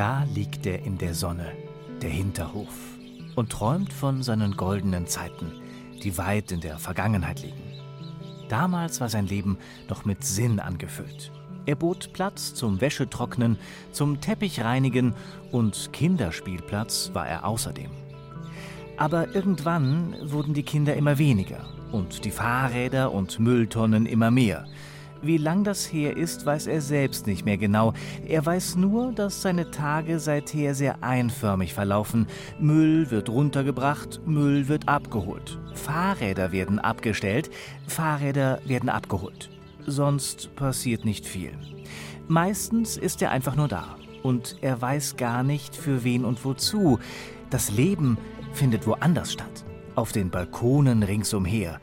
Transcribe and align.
Da 0.00 0.24
liegt 0.34 0.64
er 0.64 0.82
in 0.82 0.96
der 0.96 1.12
Sonne, 1.12 1.52
der 2.00 2.08
Hinterhof, 2.08 2.74
und 3.36 3.52
träumt 3.52 3.92
von 3.92 4.22
seinen 4.22 4.56
goldenen 4.56 5.06
Zeiten, 5.06 5.52
die 6.02 6.16
weit 6.16 6.52
in 6.52 6.62
der 6.62 6.78
Vergangenheit 6.78 7.42
liegen. 7.42 7.60
Damals 8.48 9.02
war 9.02 9.10
sein 9.10 9.26
Leben 9.26 9.58
noch 9.90 10.06
mit 10.06 10.24
Sinn 10.24 10.58
angefüllt. 10.58 11.30
Er 11.66 11.74
bot 11.74 12.14
Platz 12.14 12.54
zum 12.54 12.80
Wäschetrocknen, 12.80 13.58
zum 13.92 14.22
Teppichreinigen 14.22 15.12
und 15.52 15.90
Kinderspielplatz 15.92 17.10
war 17.12 17.28
er 17.28 17.44
außerdem. 17.44 17.90
Aber 18.96 19.34
irgendwann 19.34 20.16
wurden 20.22 20.54
die 20.54 20.62
Kinder 20.62 20.96
immer 20.96 21.18
weniger 21.18 21.68
und 21.92 22.24
die 22.24 22.30
Fahrräder 22.30 23.12
und 23.12 23.38
Mülltonnen 23.38 24.06
immer 24.06 24.30
mehr. 24.30 24.64
Wie 25.22 25.36
lang 25.36 25.64
das 25.64 25.84
her 25.92 26.16
ist, 26.16 26.46
weiß 26.46 26.66
er 26.66 26.80
selbst 26.80 27.26
nicht 27.26 27.44
mehr 27.44 27.58
genau. 27.58 27.92
Er 28.26 28.44
weiß 28.44 28.76
nur, 28.76 29.12
dass 29.12 29.42
seine 29.42 29.70
Tage 29.70 30.18
seither 30.18 30.74
sehr 30.74 31.02
einförmig 31.02 31.74
verlaufen. 31.74 32.26
Müll 32.58 33.10
wird 33.10 33.28
runtergebracht, 33.28 34.22
Müll 34.26 34.68
wird 34.68 34.88
abgeholt. 34.88 35.58
Fahrräder 35.74 36.52
werden 36.52 36.78
abgestellt, 36.78 37.50
Fahrräder 37.86 38.60
werden 38.64 38.88
abgeholt. 38.88 39.50
Sonst 39.86 40.54
passiert 40.56 41.04
nicht 41.04 41.26
viel. 41.26 41.52
Meistens 42.26 42.96
ist 42.96 43.20
er 43.20 43.30
einfach 43.30 43.56
nur 43.56 43.68
da. 43.68 43.96
Und 44.22 44.56
er 44.62 44.80
weiß 44.80 45.16
gar 45.16 45.42
nicht, 45.42 45.76
für 45.76 46.02
wen 46.02 46.24
und 46.24 46.44
wozu. 46.44 46.98
Das 47.50 47.70
Leben 47.70 48.16
findet 48.52 48.86
woanders 48.86 49.32
statt. 49.32 49.64
Auf 49.96 50.12
den 50.12 50.30
Balkonen 50.30 51.02
ringsumher 51.02 51.78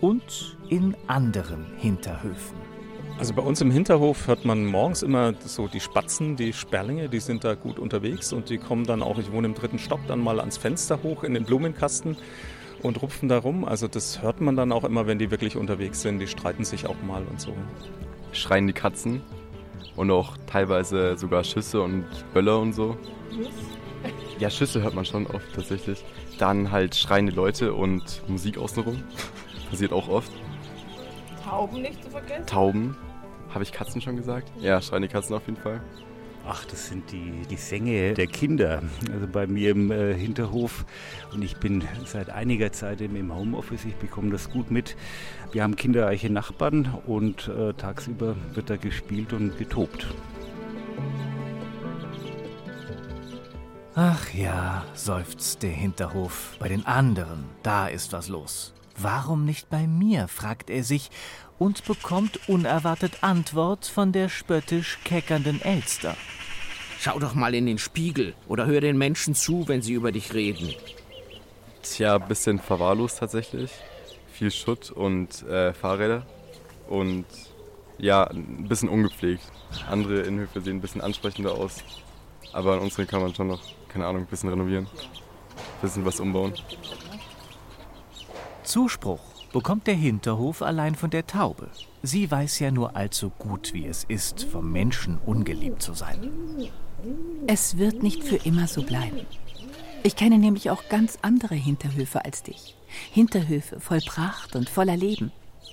und 0.00 0.56
in 0.68 0.96
anderen 1.06 1.66
Hinterhöfen. 1.76 2.69
Also 3.20 3.34
bei 3.34 3.42
uns 3.42 3.60
im 3.60 3.70
Hinterhof 3.70 4.28
hört 4.28 4.46
man 4.46 4.64
morgens 4.64 5.02
immer 5.02 5.34
so 5.44 5.68
die 5.68 5.80
Spatzen, 5.80 6.36
die 6.36 6.54
Sperlinge, 6.54 7.10
die 7.10 7.20
sind 7.20 7.44
da 7.44 7.54
gut 7.54 7.78
unterwegs 7.78 8.32
und 8.32 8.48
die 8.48 8.56
kommen 8.56 8.86
dann 8.86 9.02
auch, 9.02 9.18
ich 9.18 9.30
wohne 9.30 9.46
im 9.46 9.52
dritten 9.52 9.78
Stock, 9.78 10.00
dann 10.08 10.20
mal 10.20 10.40
ans 10.40 10.56
Fenster 10.56 11.02
hoch 11.02 11.22
in 11.22 11.34
den 11.34 11.44
Blumenkasten 11.44 12.16
und 12.82 13.02
rupfen 13.02 13.28
da 13.28 13.36
rum. 13.36 13.66
Also 13.66 13.88
das 13.88 14.22
hört 14.22 14.40
man 14.40 14.56
dann 14.56 14.72
auch 14.72 14.84
immer, 14.84 15.06
wenn 15.06 15.18
die 15.18 15.30
wirklich 15.30 15.58
unterwegs 15.58 16.00
sind. 16.00 16.18
Die 16.18 16.28
streiten 16.28 16.64
sich 16.64 16.86
auch 16.86 16.96
mal 17.06 17.22
und 17.28 17.38
so. 17.38 17.52
Schreien 18.32 18.66
die 18.66 18.72
Katzen 18.72 19.20
und 19.96 20.10
auch 20.10 20.38
teilweise 20.46 21.18
sogar 21.18 21.44
Schüsse 21.44 21.82
und 21.82 22.06
Böller 22.32 22.58
und 22.58 22.72
so. 22.72 22.96
Ja, 24.38 24.48
Schüsse 24.48 24.80
hört 24.80 24.94
man 24.94 25.04
schon 25.04 25.26
oft 25.26 25.54
tatsächlich. 25.54 26.02
Dann 26.38 26.70
halt 26.70 26.94
schreiende 26.94 27.32
Leute 27.32 27.74
und 27.74 28.22
Musik 28.28 28.56
außenrum. 28.56 29.02
Passiert 29.68 29.92
auch 29.92 30.08
oft. 30.08 30.32
Tauben 31.44 31.82
nicht 31.82 32.02
zu 32.02 32.08
vergessen. 32.08 32.46
Tauben. 32.46 32.96
Habe 33.52 33.64
ich 33.64 33.72
Katzen 33.72 34.00
schon 34.00 34.16
gesagt? 34.16 34.52
Ja, 34.60 34.80
schreiende 34.80 35.08
Katzen 35.08 35.34
auf 35.34 35.46
jeden 35.46 35.60
Fall. 35.60 35.80
Ach, 36.46 36.64
das 36.64 36.88
sind 36.88 37.12
die 37.12 37.42
Gesänge 37.48 38.14
der 38.14 38.26
Kinder. 38.26 38.82
Also 39.12 39.26
bei 39.26 39.46
mir 39.46 39.70
im 39.70 39.90
äh, 39.90 40.14
Hinterhof. 40.14 40.86
Und 41.32 41.42
ich 41.42 41.56
bin 41.58 41.84
seit 42.06 42.30
einiger 42.30 42.72
Zeit 42.72 43.00
im 43.02 43.34
Homeoffice. 43.34 43.84
Ich 43.84 43.96
bekomme 43.96 44.30
das 44.30 44.50
gut 44.50 44.70
mit. 44.70 44.96
Wir 45.52 45.62
haben 45.62 45.76
kinderreiche 45.76 46.30
Nachbarn 46.30 46.94
und 47.06 47.48
äh, 47.48 47.74
tagsüber 47.74 48.36
wird 48.54 48.70
da 48.70 48.76
gespielt 48.76 49.32
und 49.32 49.58
getobt. 49.58 50.06
Ach 53.94 54.32
ja, 54.32 54.84
seufzt 54.94 55.62
der 55.62 55.70
Hinterhof. 55.70 56.56
Bei 56.58 56.68
den 56.68 56.86
anderen, 56.86 57.44
da 57.62 57.86
ist 57.86 58.12
was 58.12 58.28
los. 58.28 58.72
Warum 59.02 59.46
nicht 59.46 59.70
bei 59.70 59.86
mir, 59.86 60.28
fragt 60.28 60.68
er 60.68 60.84
sich 60.84 61.10
und 61.58 61.84
bekommt 61.86 62.48
unerwartet 62.50 63.22
Antwort 63.22 63.86
von 63.86 64.12
der 64.12 64.28
spöttisch 64.28 64.98
keckernden 65.04 65.62
Elster. 65.62 66.16
Schau 66.98 67.18
doch 67.18 67.34
mal 67.34 67.54
in 67.54 67.64
den 67.64 67.78
Spiegel 67.78 68.34
oder 68.46 68.66
hör 68.66 68.82
den 68.82 68.98
Menschen 68.98 69.34
zu, 69.34 69.66
wenn 69.68 69.80
sie 69.80 69.94
über 69.94 70.12
dich 70.12 70.34
reden. 70.34 70.74
Tja, 71.82 72.18
bisschen 72.18 72.58
verwahrlost 72.58 73.20
tatsächlich. 73.20 73.70
Viel 74.34 74.50
Schutt 74.50 74.90
und 74.90 75.44
äh, 75.44 75.72
Fahrräder. 75.72 76.26
Und 76.86 77.24
ja, 77.96 78.24
ein 78.24 78.68
bisschen 78.68 78.90
ungepflegt. 78.90 79.50
Andere 79.88 80.20
Innenhöfe 80.20 80.60
sehen 80.60 80.76
ein 80.76 80.80
bisschen 80.82 81.00
ansprechender 81.00 81.52
aus. 81.52 81.76
Aber 82.52 82.74
an 82.74 82.80
unseren 82.80 83.06
kann 83.06 83.22
man 83.22 83.34
schon 83.34 83.46
noch, 83.46 83.62
keine 83.88 84.06
Ahnung, 84.06 84.24
ein 84.24 84.26
bisschen 84.26 84.50
renovieren. 84.50 84.86
Ein 84.86 85.80
bisschen 85.80 86.04
was 86.04 86.20
umbauen. 86.20 86.52
Zuspruch 88.62 89.20
bekommt 89.52 89.86
der 89.86 89.94
Hinterhof 89.94 90.62
allein 90.62 90.94
von 90.94 91.10
der 91.10 91.26
Taube. 91.26 91.68
Sie 92.02 92.30
weiß 92.30 92.58
ja 92.60 92.70
nur 92.70 92.96
allzu 92.96 93.30
gut, 93.38 93.72
wie 93.72 93.86
es 93.86 94.04
ist, 94.04 94.44
vom 94.44 94.70
Menschen 94.70 95.18
ungeliebt 95.26 95.82
zu 95.82 95.94
sein. 95.94 96.30
Es 97.46 97.78
wird 97.78 98.02
nicht 98.02 98.22
für 98.22 98.36
immer 98.36 98.66
so 98.66 98.82
bleiben. 98.82 99.26
Ich 100.02 100.16
kenne 100.16 100.38
nämlich 100.38 100.70
auch 100.70 100.88
ganz 100.88 101.18
andere 101.22 101.54
Hinterhöfe 101.54 102.24
als 102.24 102.42
dich. 102.42 102.76
Hinterhöfe 103.12 103.80
voll 103.80 104.00
Pracht 104.00 104.56
und 104.56 104.68
voller 104.68 104.96
Leben. 104.96 105.32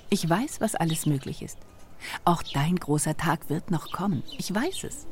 Ich 0.10 0.28
weiß, 0.30 0.60
was 0.60 0.76
alles 0.76 1.06
möglich 1.06 1.42
ist. 1.42 1.58
Auch 2.26 2.44
dein 2.44 2.76
großer 2.76 3.18
Tag 3.18 3.50
wird 3.50 3.72
noch 3.72 3.92
kommen. 3.92 4.24
Ich 4.38 4.54
weiß 4.54 4.84
es. 4.84 5.08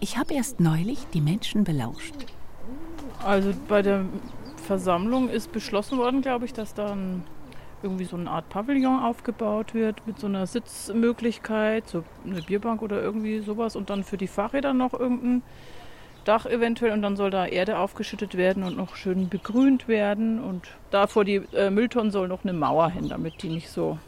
Ich 0.00 0.16
habe 0.16 0.34
erst 0.34 0.60
neulich 0.60 0.98
die 1.14 1.20
Menschen 1.20 1.64
belauscht. 1.64 2.14
Also 3.24 3.52
bei 3.68 3.82
der 3.82 4.04
Versammlung 4.68 5.30
ist 5.30 5.50
beschlossen 5.50 5.96
worden, 5.96 6.20
glaube 6.20 6.44
ich, 6.44 6.52
dass 6.52 6.74
dann 6.74 7.24
irgendwie 7.82 8.04
so 8.04 8.16
eine 8.16 8.30
Art 8.30 8.50
Pavillon 8.50 9.02
aufgebaut 9.02 9.72
wird 9.72 10.06
mit 10.06 10.20
so 10.20 10.26
einer 10.26 10.46
Sitzmöglichkeit, 10.46 11.88
so 11.88 12.04
eine 12.26 12.42
Bierbank 12.42 12.82
oder 12.82 13.00
irgendwie 13.00 13.40
sowas 13.40 13.76
und 13.76 13.88
dann 13.88 14.04
für 14.04 14.18
die 14.18 14.26
Fahrräder 14.26 14.74
noch 14.74 14.92
irgendein 14.92 15.42
Dach 16.26 16.44
eventuell 16.44 16.92
und 16.92 17.00
dann 17.00 17.16
soll 17.16 17.30
da 17.30 17.46
Erde 17.46 17.78
aufgeschüttet 17.78 18.36
werden 18.36 18.62
und 18.62 18.76
noch 18.76 18.94
schön 18.94 19.30
begrünt 19.30 19.88
werden 19.88 20.38
und 20.38 20.68
da 20.90 21.06
vor 21.06 21.24
die 21.24 21.36
äh, 21.54 21.70
Mülltonnen 21.70 22.12
soll 22.12 22.28
noch 22.28 22.44
eine 22.44 22.52
Mauer 22.52 22.90
hin, 22.90 23.08
damit 23.08 23.42
die 23.42 23.48
nicht 23.48 23.70
so 23.70 23.98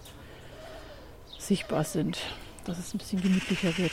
sichtbar 1.39 1.85
sind, 1.85 2.19
dass 2.67 2.79
es 2.79 2.93
ein 2.93 2.99
bisschen 2.99 3.23
gemütlicher 3.23 3.79
wird. 3.79 3.93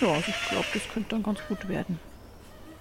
Ja, 0.00 0.08
also 0.08 0.28
ich 0.28 0.48
glaube, 0.48 0.66
das 0.72 0.88
könnte 0.88 1.10
dann 1.10 1.22
ganz 1.22 1.40
gut 1.46 1.68
werden. 1.68 2.00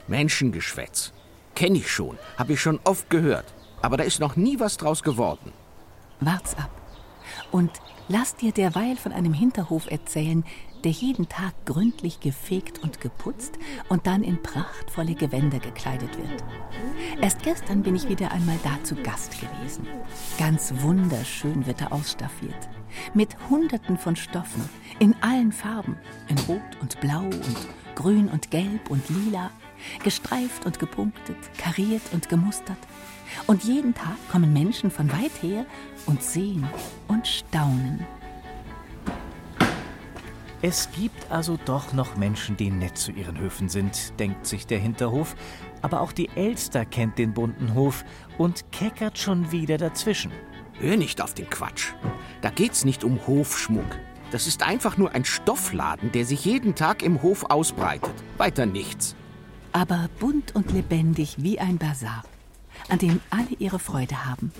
Menschengeschwätz. 0.07 1.11
Kenne 1.55 1.77
ich 1.77 1.89
schon, 1.89 2.17
habe 2.37 2.53
ich 2.53 2.61
schon 2.61 2.79
oft 2.83 3.09
gehört. 3.09 3.53
Aber 3.81 3.97
da 3.97 4.03
ist 4.03 4.19
noch 4.19 4.35
nie 4.35 4.59
was 4.59 4.77
draus 4.77 5.03
geworden. 5.03 5.53
Wart's 6.19 6.55
ab. 6.57 6.69
Und 7.51 7.71
lass 8.07 8.35
dir 8.35 8.51
derweil 8.51 8.97
von 8.97 9.11
einem 9.11 9.33
Hinterhof 9.33 9.89
erzählen, 9.89 10.43
der 10.83 10.91
jeden 10.91 11.27
Tag 11.29 11.53
gründlich 11.65 12.19
gefegt 12.19 12.83
und 12.83 13.01
geputzt 13.01 13.57
und 13.89 14.05
dann 14.05 14.23
in 14.23 14.41
prachtvolle 14.43 15.15
Gewänder 15.15 15.59
gekleidet 15.59 16.15
wird. 16.17 16.43
Erst 17.21 17.41
gestern 17.41 17.81
bin 17.81 17.95
ich 17.95 18.07
wieder 18.07 18.31
einmal 18.31 18.59
da 18.63 18.83
zu 18.83 18.95
Gast 18.95 19.39
gewesen. 19.39 19.87
Ganz 20.37 20.73
wunderschön 20.81 21.65
wird 21.65 21.81
er 21.81 21.91
ausstaffiert. 21.91 22.69
Mit 23.13 23.35
Hunderten 23.49 23.97
von 23.97 24.15
Stoffen, 24.15 24.69
in 24.99 25.15
allen 25.21 25.51
Farben, 25.51 25.97
in 26.27 26.37
Rot 26.39 26.61
und 26.81 26.99
Blau 27.01 27.23
und 27.23 27.67
Grün 27.95 28.29
und 28.29 28.51
Gelb 28.51 28.89
und 28.89 29.09
Lila, 29.09 29.49
gestreift 30.03 30.65
und 30.65 30.79
gepunktet, 30.79 31.37
kariert 31.57 32.03
und 32.11 32.29
gemustert. 32.29 32.77
Und 33.47 33.63
jeden 33.63 33.93
Tag 33.93 34.17
kommen 34.31 34.53
Menschen 34.53 34.91
von 34.91 35.11
weit 35.11 35.31
her 35.41 35.65
und 36.05 36.21
sehen 36.21 36.67
und 37.07 37.27
staunen. 37.27 38.05
Es 40.61 40.89
gibt 40.91 41.31
also 41.31 41.59
doch 41.65 41.93
noch 41.93 42.15
Menschen, 42.15 42.57
die 42.57 42.71
nett 42.71 42.97
zu 42.97 43.11
ihren 43.11 43.37
Höfen 43.37 43.69
sind, 43.69 44.19
denkt 44.19 44.47
sich 44.47 44.65
der 44.65 44.79
Hinterhof. 44.79 45.35
Aber 45.81 46.01
auch 46.01 46.11
die 46.11 46.29
Elster 46.29 46.85
kennt 46.85 47.19
den 47.19 47.33
bunten 47.33 47.75
Hof 47.75 48.03
und 48.39 48.71
keckert 48.71 49.19
schon 49.19 49.51
wieder 49.51 49.77
dazwischen. 49.77 50.31
Hör 50.79 50.97
nicht 50.97 51.21
auf 51.21 51.33
den 51.33 51.49
Quatsch. 51.49 51.93
Da 52.41 52.49
geht's 52.49 52.83
nicht 52.83 53.03
um 53.03 53.19
Hofschmuck. 53.27 53.85
Das 54.31 54.47
ist 54.47 54.63
einfach 54.63 54.97
nur 54.97 55.11
ein 55.11 55.23
Stoffladen, 55.23 56.11
der 56.11 56.25
sich 56.25 56.43
jeden 56.45 56.73
Tag 56.73 57.03
im 57.03 57.21
Hof 57.21 57.45
ausbreitet. 57.49 58.15
Weiter 58.37 58.65
nichts. 58.65 59.15
Aber 59.75 60.07
bunt 60.21 60.55
und 60.55 60.71
lebendig 60.71 61.35
wie 61.37 61.59
ein 61.59 61.77
Bazar, 61.77 62.23
an 62.87 62.97
dem 62.97 63.19
alle 63.29 63.49
ihre 63.59 63.77
Freude 63.77 64.25
haben. 64.25 64.53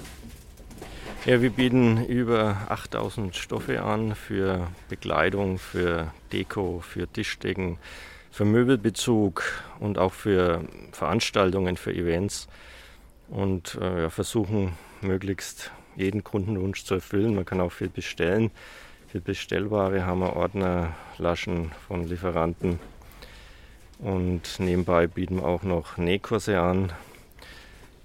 Ja, 1.26 1.42
wir 1.42 1.52
bieten 1.52 2.06
über 2.06 2.58
8000 2.68 3.34
Stoffe 3.34 3.82
an 3.82 4.14
für 4.14 4.68
Bekleidung, 4.90 5.58
für 5.58 6.12
Deko, 6.34 6.82
für 6.82 7.08
Tischdecken, 7.08 7.78
für 8.30 8.44
Möbelbezug 8.44 9.44
und 9.80 9.98
auch 10.00 10.12
für 10.12 10.66
Veranstaltungen, 10.92 11.78
für 11.78 11.94
Events. 11.94 12.50
Und 13.30 13.80
äh, 13.82 14.02
ja, 14.02 14.10
versuchen 14.10 14.74
möglichst 15.00 15.72
jeden 15.96 16.26
Kundenwunsch 16.26 16.84
zu 16.84 16.96
erfüllen. 16.96 17.36
Man 17.36 17.46
kann 17.46 17.62
auch 17.62 17.72
viel 17.72 17.88
bestellen. 17.88 18.52
Für 19.08 19.22
Bestellware 19.22 20.06
haben 20.06 20.20
wir 20.20 20.36
Ordner, 20.36 20.94
Laschen 21.20 21.72
von 21.88 22.06
Lieferanten. 22.06 22.82
Und 24.00 24.60
nebenbei 24.60 25.08
bieten 25.08 25.38
wir 25.38 25.46
auch 25.46 25.64
noch 25.64 25.98
Nähkurse 25.98 26.60
an. 26.60 26.92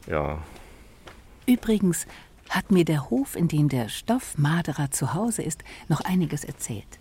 Ja. 0.07 0.39
Übrigens 1.47 2.07
hat 2.49 2.71
mir 2.71 2.85
der 2.85 3.11
Hof, 3.11 3.37
in 3.37 3.49
dem 3.49 3.69
der 3.69 3.89
Stoffmaderer 3.89 4.91
zu 4.91 5.15
Hause 5.15 5.43
ist, 5.43 5.63
noch 5.89 6.01
einiges 6.01 6.45
erzählt. 6.45 6.99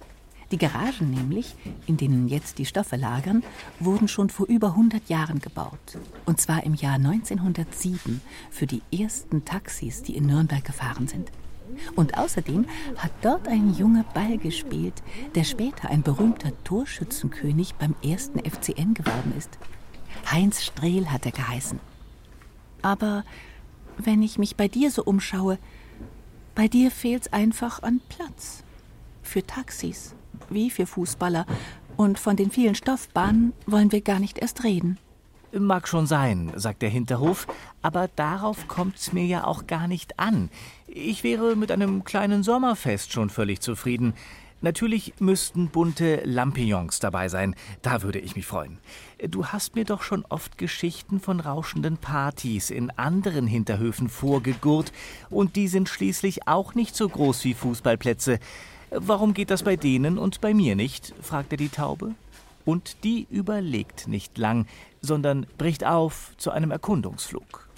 Die 0.51 0.57
Garagen 0.57 1.11
nämlich, 1.11 1.55
in 1.85 1.97
denen 1.97 2.27
jetzt 2.27 2.57
die 2.57 2.65
Stoffe 2.65 2.95
lagern, 2.95 3.43
wurden 3.79 4.07
schon 4.07 4.31
vor 4.31 4.47
über 4.47 4.69
100 4.69 5.07
Jahren 5.07 5.39
gebaut. 5.39 5.99
Und 6.25 6.41
zwar 6.41 6.63
im 6.63 6.73
Jahr 6.73 6.95
1907 6.95 8.21
für 8.49 8.65
die 8.65 8.81
ersten 8.91 9.45
Taxis, 9.45 10.01
die 10.01 10.17
in 10.17 10.25
Nürnberg 10.25 10.65
gefahren 10.65 11.07
sind. 11.07 11.31
Und 11.95 12.17
außerdem 12.17 12.65
hat 12.97 13.11
dort 13.21 13.47
ein 13.47 13.73
Junge 13.73 14.05
Ball 14.13 14.37
gespielt, 14.37 15.01
der 15.35 15.43
später 15.43 15.89
ein 15.89 16.01
berühmter 16.01 16.51
Torschützenkönig 16.63 17.75
beim 17.75 17.95
ersten 18.03 18.39
FCN 18.39 18.93
geworden 18.93 19.33
ist. 19.37 19.57
Heinz 20.31 20.63
Strehl 20.63 21.11
hat 21.11 21.25
er 21.25 21.31
geheißen. 21.31 21.79
Aber 22.81 23.23
wenn 23.97 24.21
ich 24.21 24.37
mich 24.37 24.55
bei 24.55 24.67
dir 24.67 24.91
so 24.91 25.03
umschaue, 25.03 25.57
bei 26.55 26.67
dir 26.67 26.91
fehlt's 26.91 27.31
einfach 27.31 27.83
an 27.83 28.01
Platz. 28.09 28.63
Für 29.21 29.45
Taxis, 29.45 30.15
wie 30.49 30.69
für 30.69 30.85
Fußballer. 30.85 31.45
Und 31.97 32.17
von 32.17 32.35
den 32.35 32.51
vielen 32.51 32.75
Stoffbahnen 32.75 33.53
wollen 33.65 33.91
wir 33.91 34.01
gar 34.01 34.19
nicht 34.19 34.37
erst 34.37 34.63
reden. 34.63 34.97
Mag 35.51 35.87
schon 35.87 36.05
sein, 36.05 36.51
sagt 36.55 36.83
der 36.83 36.89
Hinterhof, 36.89 37.47
aber 37.81 38.07
darauf 38.15 38.67
kommt's 38.67 39.13
mir 39.13 39.25
ja 39.25 39.45
auch 39.45 39.65
gar 39.65 39.87
nicht 39.87 40.19
an. 40.19 40.49
Ich 40.85 41.23
wäre 41.23 41.55
mit 41.55 41.71
einem 41.71 42.03
kleinen 42.03 42.43
Sommerfest 42.43 43.11
schon 43.11 43.31
völlig 43.31 43.59
zufrieden. 43.59 44.13
Natürlich 44.61 45.13
müssten 45.19 45.69
bunte 45.69 46.21
Lampions 46.23 46.99
dabei 46.99 47.29
sein, 47.29 47.55
da 47.81 48.03
würde 48.03 48.19
ich 48.19 48.35
mich 48.35 48.45
freuen. 48.45 48.77
Du 49.27 49.47
hast 49.47 49.73
mir 49.75 49.85
doch 49.85 50.03
schon 50.03 50.23
oft 50.29 50.57
Geschichten 50.59 51.19
von 51.19 51.39
rauschenden 51.39 51.97
Partys 51.97 52.69
in 52.69 52.91
anderen 52.91 53.47
Hinterhöfen 53.47 54.07
vorgegurrt, 54.07 54.91
und 55.31 55.55
die 55.55 55.67
sind 55.67 55.89
schließlich 55.89 56.47
auch 56.47 56.75
nicht 56.75 56.95
so 56.95 57.09
groß 57.09 57.43
wie 57.45 57.55
Fußballplätze. 57.55 58.39
Warum 58.91 59.33
geht 59.33 59.49
das 59.49 59.63
bei 59.63 59.77
denen 59.77 60.19
und 60.19 60.41
bei 60.41 60.53
mir 60.53 60.75
nicht? 60.75 61.15
fragte 61.21 61.57
die 61.57 61.69
Taube. 61.69 62.13
Und 62.65 63.03
die 63.03 63.25
überlegt 63.31 64.07
nicht 64.07 64.37
lang, 64.37 64.67
sondern 65.01 65.45
bricht 65.57 65.85
auf 65.85 66.33
zu 66.37 66.51
einem 66.51 66.71
Erkundungsflug. 66.71 67.69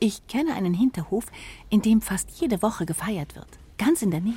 Ich 0.00 0.26
kenne 0.26 0.54
einen 0.54 0.74
Hinterhof, 0.74 1.26
in 1.70 1.82
dem 1.82 2.00
fast 2.00 2.30
jede 2.40 2.62
Woche 2.62 2.84
gefeiert 2.84 3.36
wird. 3.36 3.48
Ganz 3.78 4.02
in 4.02 4.10
der 4.10 4.20
Nähe. 4.20 4.34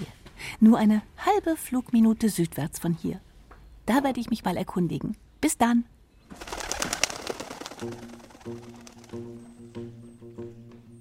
Nur 0.60 0.78
eine 0.78 1.01
halbe 1.25 1.57
Flugminute 1.57 2.30
südwärts 2.30 2.80
von 2.80 2.94
hier. 2.94 3.19
Da 3.86 4.04
werde 4.04 4.19
ich 4.19 4.30
mich 4.30 4.44
mal 4.44 4.57
erkundigen. 4.57 5.18
Bis 5.42 5.57
dann. 5.57 5.86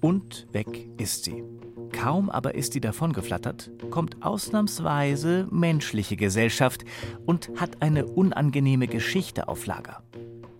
Und 0.01 0.47
weg 0.51 0.87
ist 0.97 1.25
sie. 1.25 1.43
Kaum 1.91 2.29
aber 2.29 2.55
ist 2.55 2.73
sie 2.73 2.81
davongeflattert, 2.81 3.71
kommt 3.89 4.23
ausnahmsweise 4.23 5.47
menschliche 5.49 6.15
Gesellschaft 6.15 6.85
und 7.25 7.49
hat 7.57 7.81
eine 7.81 8.05
unangenehme 8.05 8.87
Geschichte 8.87 9.47
auf 9.47 9.65
Lager. 9.65 10.03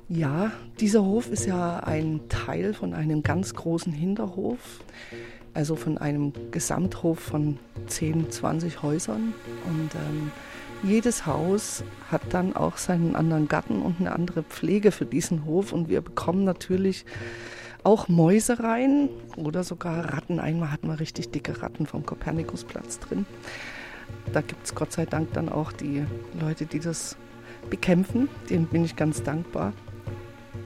Ja, 0.10 0.54
dieser 0.80 1.04
Hof 1.04 1.30
ist 1.30 1.48
ja 1.48 1.80
ein 1.80 2.22
Teil 2.30 2.74
von 2.74 2.94
einem 2.94 3.24
ganz 3.24 3.54
großen 3.54 3.92
Hinterhof, 3.92 4.80
also 5.54 5.76
von 5.76 5.98
einem 5.98 6.32
Gesamthof 6.52 7.20
von 7.20 7.60
10, 7.88 8.32
20 8.32 8.82
Häusern. 8.84 9.34
Und 9.66 9.90
ähm, 9.96 10.32
jedes 10.82 11.26
Haus 11.26 11.84
hat 12.10 12.22
dann 12.30 12.56
auch 12.56 12.78
seinen 12.78 13.18
anderen 13.18 13.50
Garten 13.50 13.82
und 13.82 14.00
eine 14.00 14.14
andere 14.14 14.44
Pflege 14.44 14.92
für 14.92 15.06
diesen 15.06 15.44
Hof. 15.44 15.74
Und 15.74 15.90
wir 15.90 16.00
bekommen 16.00 16.46
natürlich 16.46 17.06
auch 17.84 18.08
Mäuse 18.08 18.62
rein 18.62 19.10
oder 19.36 19.66
sogar 19.66 20.14
Ratten. 20.14 20.40
Einmal 20.40 20.72
hatten 20.72 20.88
wir 20.88 21.02
richtig 21.02 21.32
dicke 21.32 21.62
Ratten 21.62 21.86
vom 21.86 22.06
Kopernikusplatz 22.06 23.00
drin. 23.00 23.26
Da 24.32 24.40
gibt 24.40 24.66
es 24.66 24.74
Gott 24.74 24.94
sei 24.94 25.06
Dank 25.06 25.34
dann 25.34 25.50
auch 25.50 25.74
die 25.74 26.06
Leute, 26.40 26.66
die 26.66 26.80
das 26.80 27.18
bekämpfen. 27.70 28.30
Denen 28.50 28.68
bin 28.68 28.86
ich 28.86 28.96
ganz 28.96 29.22
dankbar. 29.22 29.74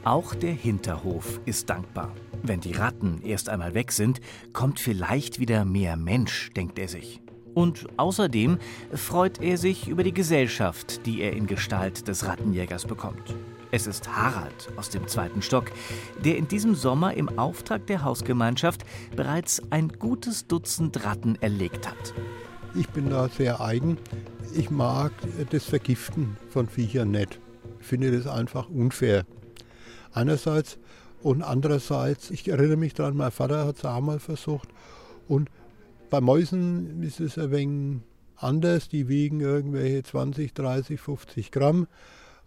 Auch 0.04 0.34
der 0.34 0.54
Hinterhof 0.54 1.40
ist 1.46 1.70
dankbar. 1.70 2.12
Wenn 2.42 2.60
die 2.60 2.72
Ratten 2.72 3.22
erst 3.24 3.50
einmal 3.50 3.76
weg 3.76 3.92
sind, 3.92 4.20
kommt 4.52 4.80
vielleicht 4.80 5.40
wieder 5.40 5.64
mehr 5.64 5.96
Mensch, 5.96 6.50
denkt 6.56 6.80
er 6.80 6.88
sich. 6.88 7.22
Und 7.54 7.88
außerdem 7.98 8.58
freut 8.94 9.42
er 9.42 9.58
sich 9.58 9.88
über 9.88 10.04
die 10.04 10.14
Gesellschaft, 10.14 11.06
die 11.06 11.22
er 11.22 11.34
in 11.34 11.46
Gestalt 11.46 12.08
des 12.08 12.26
Rattenjägers 12.26 12.86
bekommt. 12.86 13.36
Es 13.70 13.86
ist 13.86 14.10
Harald 14.10 14.70
aus 14.76 14.90
dem 14.90 15.08
zweiten 15.08 15.44
Stock, 15.44 15.66
der 16.26 16.36
in 16.36 16.48
diesem 16.48 16.74
Sommer 16.74 17.14
im 17.14 17.38
Auftrag 17.38 17.86
der 17.86 18.04
Hausgemeinschaft 18.04 18.84
bereits 19.16 19.62
ein 19.70 19.90
gutes 19.90 20.48
Dutzend 20.48 21.06
Ratten 21.06 21.36
erlegt 21.42 21.88
hat. 21.88 22.16
Ich 22.74 22.90
bin 22.90 23.10
da 23.12 23.30
sehr 23.30 23.62
eigen. 23.62 23.98
Ich 24.56 24.72
mag 24.72 25.12
das 25.52 25.66
Vergiften 25.66 26.38
von 26.50 26.68
Viechern 26.68 27.12
nicht. 27.12 27.40
Ich 27.80 27.86
finde 27.86 28.12
das 28.12 28.26
einfach 28.26 28.68
unfair. 28.70 29.26
Einerseits 30.14 30.78
und 31.22 31.42
andererseits, 31.42 32.32
ich 32.32 32.48
erinnere 32.48 32.78
mich 32.78 32.94
daran, 32.94 33.16
mein 33.16 33.32
Vater 33.32 33.66
hat 33.66 33.78
es 33.78 33.86
auch 33.86 34.02
mal 34.02 34.20
versucht. 34.20 34.70
Und 35.28 35.50
bei 36.10 36.20
Mäusen 36.20 37.04
ist 37.04 37.20
es 37.20 37.38
ein 37.38 37.52
wenig 37.52 38.02
anders. 38.36 38.90
Die 38.90 39.08
wiegen 39.08 39.40
irgendwelche 39.40 40.04
20, 40.04 40.54
30, 40.54 41.00
50 41.00 41.52
Gramm 41.52 41.88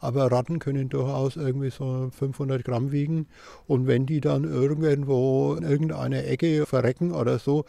aber 0.05 0.31
Ratten 0.31 0.58
können 0.58 0.90
durchaus 0.90 1.37
irgendwie 1.37 1.70
so 1.70 2.11
500 2.11 2.62
Gramm 2.62 2.93
wiegen. 2.93 3.26
Und 3.66 3.87
wenn 3.87 4.05
die 4.05 4.20
dann 4.20 4.44
irgendwo 4.44 5.55
in 5.55 5.64
irgendeiner 5.64 6.25
Ecke 6.25 6.66
verrecken 6.66 7.11
oder 7.12 7.38
so, 7.38 7.64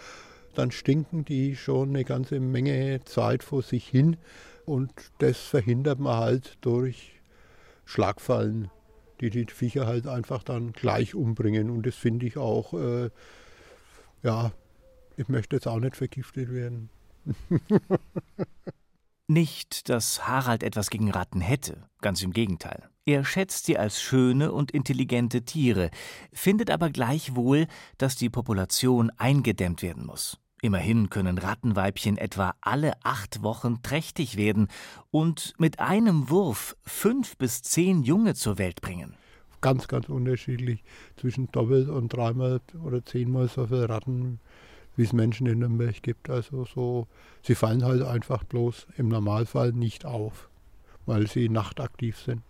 dann 0.53 0.71
stinken 0.71 1.23
die 1.23 1.55
schon 1.55 1.89
eine 1.89 2.03
ganze 2.03 2.41
Menge 2.41 2.99
Zeit 3.05 3.41
vor 3.41 3.61
sich 3.61 3.87
hin. 3.87 4.17
Und 4.65 4.91
das 5.19 5.37
verhindert 5.37 5.99
man 5.99 6.17
halt 6.17 6.57
durch 6.59 7.13
Schlagfallen, 7.85 8.69
die 9.21 9.29
die 9.29 9.45
Viecher 9.45 9.87
halt 9.87 10.07
einfach 10.07 10.43
dann 10.43 10.73
gleich 10.73 11.15
umbringen. 11.15 11.69
Und 11.69 11.85
das 11.85 11.95
finde 11.95 12.25
ich 12.25 12.37
auch, 12.37 12.73
äh, 12.73 13.09
ja, 14.23 14.51
ich 15.17 15.27
möchte 15.27 15.55
jetzt 15.55 15.67
auch 15.67 15.79
nicht 15.79 15.95
vergiftet 15.95 16.51
werden. 16.51 16.89
Nicht, 19.27 19.89
dass 19.89 20.27
Harald 20.27 20.61
etwas 20.61 20.91
gegen 20.91 21.09
Ratten 21.09 21.41
hätte, 21.41 21.89
ganz 21.99 22.21
im 22.21 22.31
Gegenteil. 22.31 22.89
Er 23.05 23.25
schätzt 23.25 23.65
sie 23.65 23.75
als 23.75 23.99
schöne 23.99 24.51
und 24.51 24.69
intelligente 24.69 25.43
Tiere, 25.43 25.89
findet 26.31 26.69
aber 26.69 26.91
gleichwohl, 26.91 27.65
dass 27.97 28.15
die 28.15 28.29
Population 28.29 29.09
eingedämmt 29.17 29.81
werden 29.81 30.05
muss. 30.05 30.39
Immerhin 30.65 31.11
können 31.11 31.37
Rattenweibchen 31.37 32.17
etwa 32.17 32.55
alle 32.59 32.93
acht 33.03 33.43
Wochen 33.43 33.83
trächtig 33.83 34.35
werden 34.35 34.67
und 35.11 35.53
mit 35.59 35.79
einem 35.79 36.31
Wurf 36.31 36.75
fünf 36.81 37.37
bis 37.37 37.61
zehn 37.61 38.01
Junge 38.01 38.33
zur 38.33 38.57
Welt 38.57 38.81
bringen. 38.81 39.13
Ganz, 39.61 39.87
ganz 39.87 40.09
unterschiedlich 40.09 40.83
zwischen 41.17 41.51
doppelt 41.51 41.87
und 41.87 42.11
dreimal 42.11 42.61
oder 42.83 43.05
zehnmal 43.05 43.47
so 43.47 43.67
viele 43.67 43.87
Ratten 43.89 44.39
wie 44.95 45.03
es 45.03 45.13
Menschen 45.13 45.45
in 45.45 45.59
Nürnberg 45.59 46.01
gibt. 46.01 46.31
Also 46.31 46.65
so, 46.65 47.05
sie 47.43 47.53
fallen 47.53 47.83
halt 47.83 48.01
einfach 48.01 48.43
bloß 48.43 48.87
im 48.97 49.09
Normalfall 49.09 49.71
nicht 49.71 50.03
auf, 50.03 50.49
weil 51.05 51.27
sie 51.27 51.47
nachtaktiv 51.47 52.17
sind. 52.17 52.41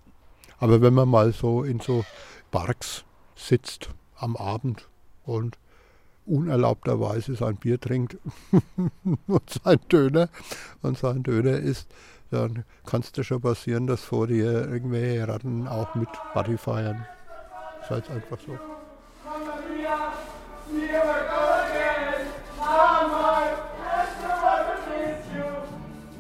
Aber 0.58 0.82
wenn 0.82 0.94
man 0.94 1.10
mal 1.10 1.34
so 1.34 1.64
in 1.64 1.82
so 1.82 2.06
Parks 2.50 3.04
sitzt 3.36 3.90
am 4.16 4.38
Abend 4.38 4.88
und 5.26 5.58
unerlaubterweise 6.26 7.36
sein 7.36 7.56
Bier 7.58 7.80
trinkt 7.80 8.18
und 9.28 9.50
sein 9.64 9.80
Döner 9.92 10.30
und 10.82 10.98
sein 10.98 11.24
Döner 11.24 11.58
isst, 11.58 11.88
dann 12.32 12.66
kann 12.86 13.02
es 13.02 13.12
dir 13.12 13.24
schon 13.24 13.42
passieren, 13.42 13.88
dass 13.88 14.04
vor 14.04 14.28
dir 14.28 14.68
irgendwelche 14.68 15.28
Ratten 15.28 15.68
auch 15.68 15.94
mit 15.96 16.10
Party 16.34 16.58
feiern. 16.58 17.06
Das 17.80 17.86
ist 17.86 17.92
halt 17.92 18.12
einfach 18.12 18.38
so. 18.46 18.58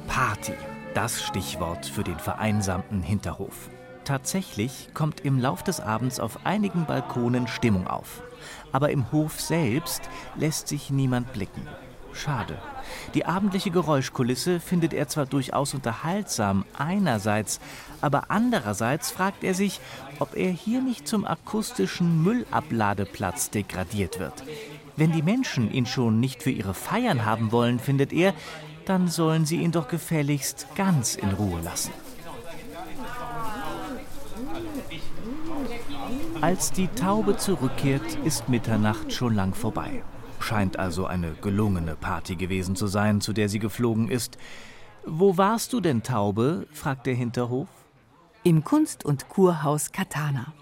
Party, 0.08 0.54
das 0.94 1.22
Stichwort 1.22 1.86
für 1.86 2.04
den 2.04 2.20
vereinsamten 2.20 3.02
Hinterhof. 3.02 3.70
Tatsächlich 4.06 4.90
kommt 4.94 5.22
im 5.22 5.40
Lauf 5.40 5.64
des 5.64 5.80
Abends 5.82 6.20
auf 6.20 6.46
einigen 6.46 6.86
Balkonen 6.86 7.48
Stimmung 7.48 7.88
auf. 7.88 8.22
Aber 8.72 8.90
im 8.92 9.12
Hof 9.12 9.40
selbst 9.40 10.10
lässt 10.36 10.68
sich 10.68 10.90
niemand 10.90 11.34
blicken. 11.34 11.68
Schade. 12.16 12.58
Die 13.14 13.26
abendliche 13.26 13.72
Geräuschkulisse 13.72 14.60
findet 14.60 14.94
er 14.94 15.08
zwar 15.08 15.26
durchaus 15.26 15.74
unterhaltsam 15.74 16.66
einerseits, 16.78 17.60
aber 18.00 18.26
andererseits 18.30 19.12
fragt 19.12 19.44
er 19.44 19.54
sich, 19.54 19.82
ob 20.20 20.36
er 20.36 20.50
hier 20.50 20.82
nicht 20.82 21.08
zum 21.08 21.26
akustischen 21.26 22.24
Müllabladeplatz 22.24 23.50
degradiert 23.50 24.20
wird. 24.20 24.44
Wenn 24.96 25.12
die 25.12 25.24
Menschen 25.24 25.72
ihn 25.72 25.86
schon 25.86 26.20
nicht 26.20 26.42
für 26.42 26.52
ihre 26.52 26.74
Feiern 26.74 27.26
haben 27.26 27.52
wollen, 27.52 27.80
findet 27.80 28.14
er, 28.14 28.34
dann 28.86 29.08
sollen 29.10 29.46
sie 29.46 29.58
ihn 29.58 29.72
doch 29.72 29.90
gefälligst 29.90 30.68
ganz 30.76 31.16
in 31.16 31.30
Ruhe 31.30 31.60
lassen. 31.62 31.92
Als 36.46 36.72
die 36.72 36.90
Taube 36.90 37.38
zurückkehrt, 37.38 38.20
ist 38.24 38.50
Mitternacht 38.50 39.12
schon 39.12 39.34
lang 39.34 39.56
vorbei. 39.56 40.04
Scheint 40.40 40.78
also 40.78 41.08
eine 41.08 41.32
gelungene 41.42 41.96
Party 41.96 42.36
gewesen 42.36 42.76
zu 42.76 42.86
sein, 42.86 43.20
zu 43.20 43.34
der 43.34 43.50
sie 43.50 43.58
geflogen 43.58 44.12
ist. 44.12 44.38
Wo 45.08 45.38
warst 45.38 45.74
du 45.74 45.82
denn, 45.82 46.04
Taube? 46.04 46.68
fragt 46.72 47.08
der 47.08 47.16
Hinterhof. 47.16 47.68
Im 48.44 48.64
Kunst- 48.64 49.04
und 49.04 49.28
Kurhaus 49.28 49.92
Katana. 49.92 50.54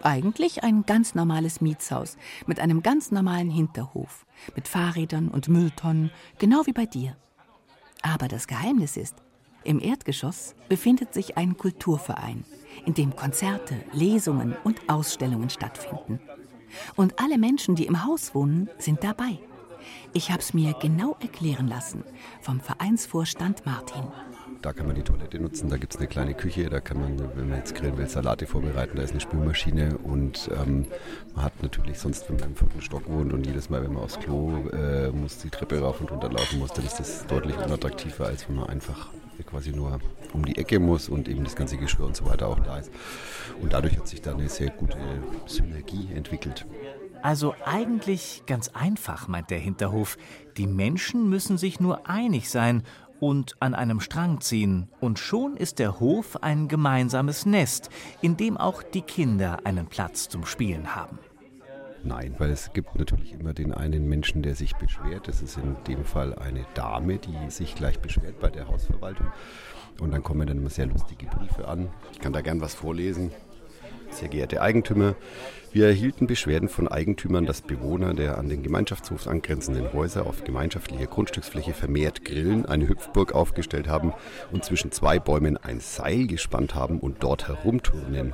Eigentlich 0.00 0.62
ein 0.62 0.86
ganz 0.86 1.16
normales 1.16 1.60
Mietshaus 1.60 2.16
mit 2.46 2.60
einem 2.60 2.84
ganz 2.84 3.10
normalen 3.10 3.50
Hinterhof, 3.50 4.26
mit 4.54 4.68
Fahrrädern 4.68 5.26
und 5.26 5.48
Mülltonnen, 5.48 6.12
genau 6.38 6.66
wie 6.66 6.72
bei 6.72 6.86
dir. 6.86 7.16
Aber 8.00 8.28
das 8.28 8.46
Geheimnis 8.46 8.96
ist, 8.96 9.16
im 9.64 9.80
Erdgeschoss 9.80 10.54
befindet 10.68 11.12
sich 11.12 11.36
ein 11.36 11.56
Kulturverein, 11.56 12.44
in 12.84 12.94
dem 12.94 13.16
Konzerte, 13.16 13.74
Lesungen 13.92 14.56
und 14.64 14.80
Ausstellungen 14.88 15.50
stattfinden. 15.50 16.20
Und 16.96 17.18
alle 17.20 17.38
Menschen, 17.38 17.74
die 17.74 17.86
im 17.86 18.04
Haus 18.04 18.34
wohnen, 18.34 18.68
sind 18.78 19.02
dabei. 19.02 19.38
Ich 20.12 20.30
habe 20.30 20.40
es 20.40 20.54
mir 20.54 20.74
genau 20.80 21.16
erklären 21.20 21.68
lassen 21.68 22.02
vom 22.40 22.60
Vereinsvorstand 22.60 23.64
Martin. 23.66 24.02
Da 24.62 24.72
kann 24.72 24.86
man 24.86 24.96
die 24.96 25.02
Toilette 25.02 25.38
nutzen, 25.38 25.68
da 25.68 25.76
gibt 25.76 25.94
es 25.94 25.98
eine 25.98 26.08
kleine 26.08 26.34
Küche, 26.34 26.68
da 26.68 26.80
kann 26.80 26.98
man, 26.98 27.18
wenn 27.36 27.50
man 27.50 27.58
jetzt 27.58 27.74
grillen 27.74 27.96
will, 27.98 28.08
Salate 28.08 28.46
vorbereiten, 28.46 28.96
da 28.96 29.02
ist 29.02 29.10
eine 29.10 29.20
Spülmaschine 29.20 29.98
und 29.98 30.50
ähm, 30.60 30.86
man 31.34 31.44
hat 31.44 31.62
natürlich 31.62 31.98
sonst, 31.98 32.28
wenn 32.28 32.36
man 32.36 32.50
im 32.50 32.56
vierten 32.56 32.80
Stock 32.80 33.08
wohnt 33.08 33.32
und 33.32 33.46
jedes 33.46 33.70
Mal, 33.70 33.84
wenn 33.84 33.92
man 33.92 34.02
aufs 34.02 34.18
Klo 34.18 34.66
äh, 34.70 35.10
muss, 35.10 35.38
die 35.38 35.50
Treppe 35.50 35.80
rauf 35.80 36.00
und 36.00 36.10
runter 36.10 36.32
laufen 36.32 36.58
muss, 36.58 36.72
dann 36.72 36.84
ist 36.84 36.98
das 36.98 37.26
deutlich 37.26 37.56
unattraktiver, 37.58 38.26
als 38.26 38.48
wenn 38.48 38.56
man 38.56 38.68
einfach 38.68 39.10
quasi 39.44 39.70
nur 39.70 40.00
um 40.36 40.44
die 40.44 40.56
Ecke 40.58 40.78
muss 40.78 41.08
und 41.08 41.28
eben 41.28 41.44
das 41.44 41.56
ganze 41.56 41.76
Geschirr 41.76 42.06
und 42.06 42.16
so 42.16 42.26
weiter 42.26 42.48
auch 42.48 42.60
da 42.60 42.78
ist. 42.78 42.92
Und 43.60 43.72
dadurch 43.72 43.96
hat 43.96 44.06
sich 44.06 44.22
da 44.22 44.34
eine 44.34 44.48
sehr 44.48 44.70
gute 44.70 44.98
Synergie 45.46 46.08
entwickelt. 46.14 46.66
Also 47.22 47.54
eigentlich 47.64 48.42
ganz 48.46 48.68
einfach, 48.68 49.26
meint 49.26 49.50
der 49.50 49.58
Hinterhof. 49.58 50.16
Die 50.56 50.66
Menschen 50.66 51.28
müssen 51.28 51.58
sich 51.58 51.80
nur 51.80 52.08
einig 52.08 52.50
sein 52.50 52.82
und 53.18 53.56
an 53.60 53.74
einem 53.74 54.00
Strang 54.00 54.40
ziehen, 54.42 54.88
und 55.00 55.18
schon 55.18 55.56
ist 55.56 55.78
der 55.78 56.00
Hof 56.00 56.42
ein 56.42 56.68
gemeinsames 56.68 57.46
Nest, 57.46 57.88
in 58.20 58.36
dem 58.36 58.58
auch 58.58 58.82
die 58.82 59.00
Kinder 59.00 59.60
einen 59.64 59.86
Platz 59.86 60.28
zum 60.28 60.44
Spielen 60.44 60.94
haben. 60.94 61.18
Nein, 62.04 62.36
weil 62.38 62.50
es 62.50 62.72
gibt 62.72 62.94
natürlich 62.96 63.32
immer 63.32 63.52
den 63.52 63.72
einen 63.72 64.08
Menschen, 64.08 64.42
der 64.42 64.54
sich 64.54 64.76
beschwert. 64.76 65.26
Das 65.26 65.42
ist 65.42 65.56
in 65.56 65.76
dem 65.88 66.04
Fall 66.04 66.34
eine 66.36 66.64
Dame, 66.74 67.18
die 67.18 67.50
sich 67.50 67.74
gleich 67.74 67.98
beschwert 67.98 68.38
bei 68.38 68.48
der 68.48 68.68
Hausverwaltung. 68.68 69.26
Und 70.00 70.12
dann 70.12 70.22
kommen 70.22 70.46
dann 70.46 70.58
immer 70.58 70.70
sehr 70.70 70.86
lustige 70.86 71.26
Briefe 71.26 71.66
an. 71.68 71.88
Ich 72.12 72.20
kann 72.20 72.32
da 72.32 72.40
gern 72.40 72.60
was 72.60 72.74
vorlesen. 72.74 73.30
Sehr 74.10 74.28
geehrte 74.28 74.62
Eigentümer, 74.62 75.16
wir 75.76 75.88
erhielten 75.88 76.26
Beschwerden 76.26 76.70
von 76.70 76.88
Eigentümern, 76.88 77.44
dass 77.44 77.60
Bewohner 77.60 78.14
der 78.14 78.38
an 78.38 78.48
den 78.48 78.62
Gemeinschaftshof 78.62 79.26
angrenzenden 79.26 79.92
Häuser 79.92 80.26
auf 80.26 80.42
gemeinschaftlicher 80.42 81.04
Grundstücksfläche 81.04 81.74
vermehrt 81.74 82.24
Grillen, 82.24 82.64
eine 82.64 82.88
Hüpfburg 82.88 83.34
aufgestellt 83.34 83.86
haben 83.86 84.14
und 84.52 84.64
zwischen 84.64 84.90
zwei 84.90 85.18
Bäumen 85.18 85.58
ein 85.58 85.80
Seil 85.80 86.28
gespannt 86.28 86.74
haben 86.74 86.98
und 86.98 87.22
dort 87.22 87.48
herumturnen. 87.48 88.32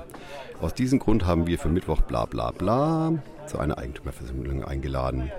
Aus 0.61 0.73
diesem 0.75 1.01
Grund 1.01 1.27
haben 1.27 1.49
wir 1.49 1.59
für 1.59 1.69
Mittwoch 1.69 2.03
bla 2.03 2.27
bla 2.27 2.53
bla 2.53 3.21
zu 3.49 3.59
einer 3.59 3.77
Eigentümerversammlung 3.77 4.63
eingeladen. 4.63 5.33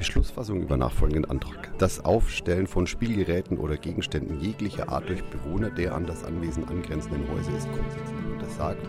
Beschlussfassung 0.00 0.62
über 0.62 0.78
nachfolgenden 0.78 1.30
Antrag. 1.30 1.76
Das 1.76 2.02
Aufstellen 2.02 2.66
von 2.66 2.86
Spielgeräten 2.86 3.58
oder 3.58 3.76
Gegenständen 3.76 4.40
jeglicher 4.40 4.88
Art 4.88 5.06
durch 5.10 5.22
Bewohner 5.24 5.68
der 5.68 5.94
an 5.94 6.06
das 6.06 6.24
Anwesen 6.24 6.66
angrenzenden 6.66 7.28
Häuser 7.30 7.54
ist 7.54 7.68
grundsätzlich 7.70 8.24
untersagt. 8.32 8.88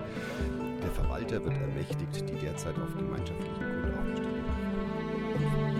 Der 0.81 0.91
Verwalter 0.91 1.43
wird 1.43 1.57
ermächtigt, 1.57 2.29
die 2.29 2.45
derzeit 2.45 2.75
auf 2.79 2.95
gemeinschaftlichen 2.97 3.59
Grund 3.59 3.97
aufgestellten 3.97 5.70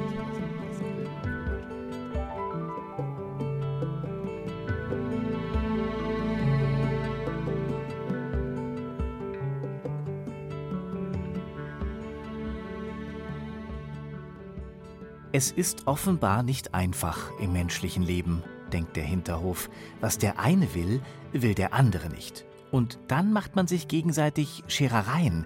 Es 15.33 15.49
ist 15.49 15.87
offenbar 15.87 16.43
nicht 16.43 16.73
einfach 16.73 17.31
im 17.39 17.53
menschlichen 17.53 18.03
Leben, 18.03 18.43
denkt 18.73 18.97
der 18.97 19.05
Hinterhof. 19.05 19.69
Was 20.01 20.17
der 20.17 20.39
eine 20.39 20.75
will, 20.75 21.01
will 21.31 21.53
der 21.53 21.73
andere 21.73 22.09
nicht. 22.09 22.45
Und 22.69 22.99
dann 23.07 23.31
macht 23.31 23.55
man 23.55 23.65
sich 23.65 23.87
gegenseitig 23.87 24.63
Scherereien. 24.67 25.45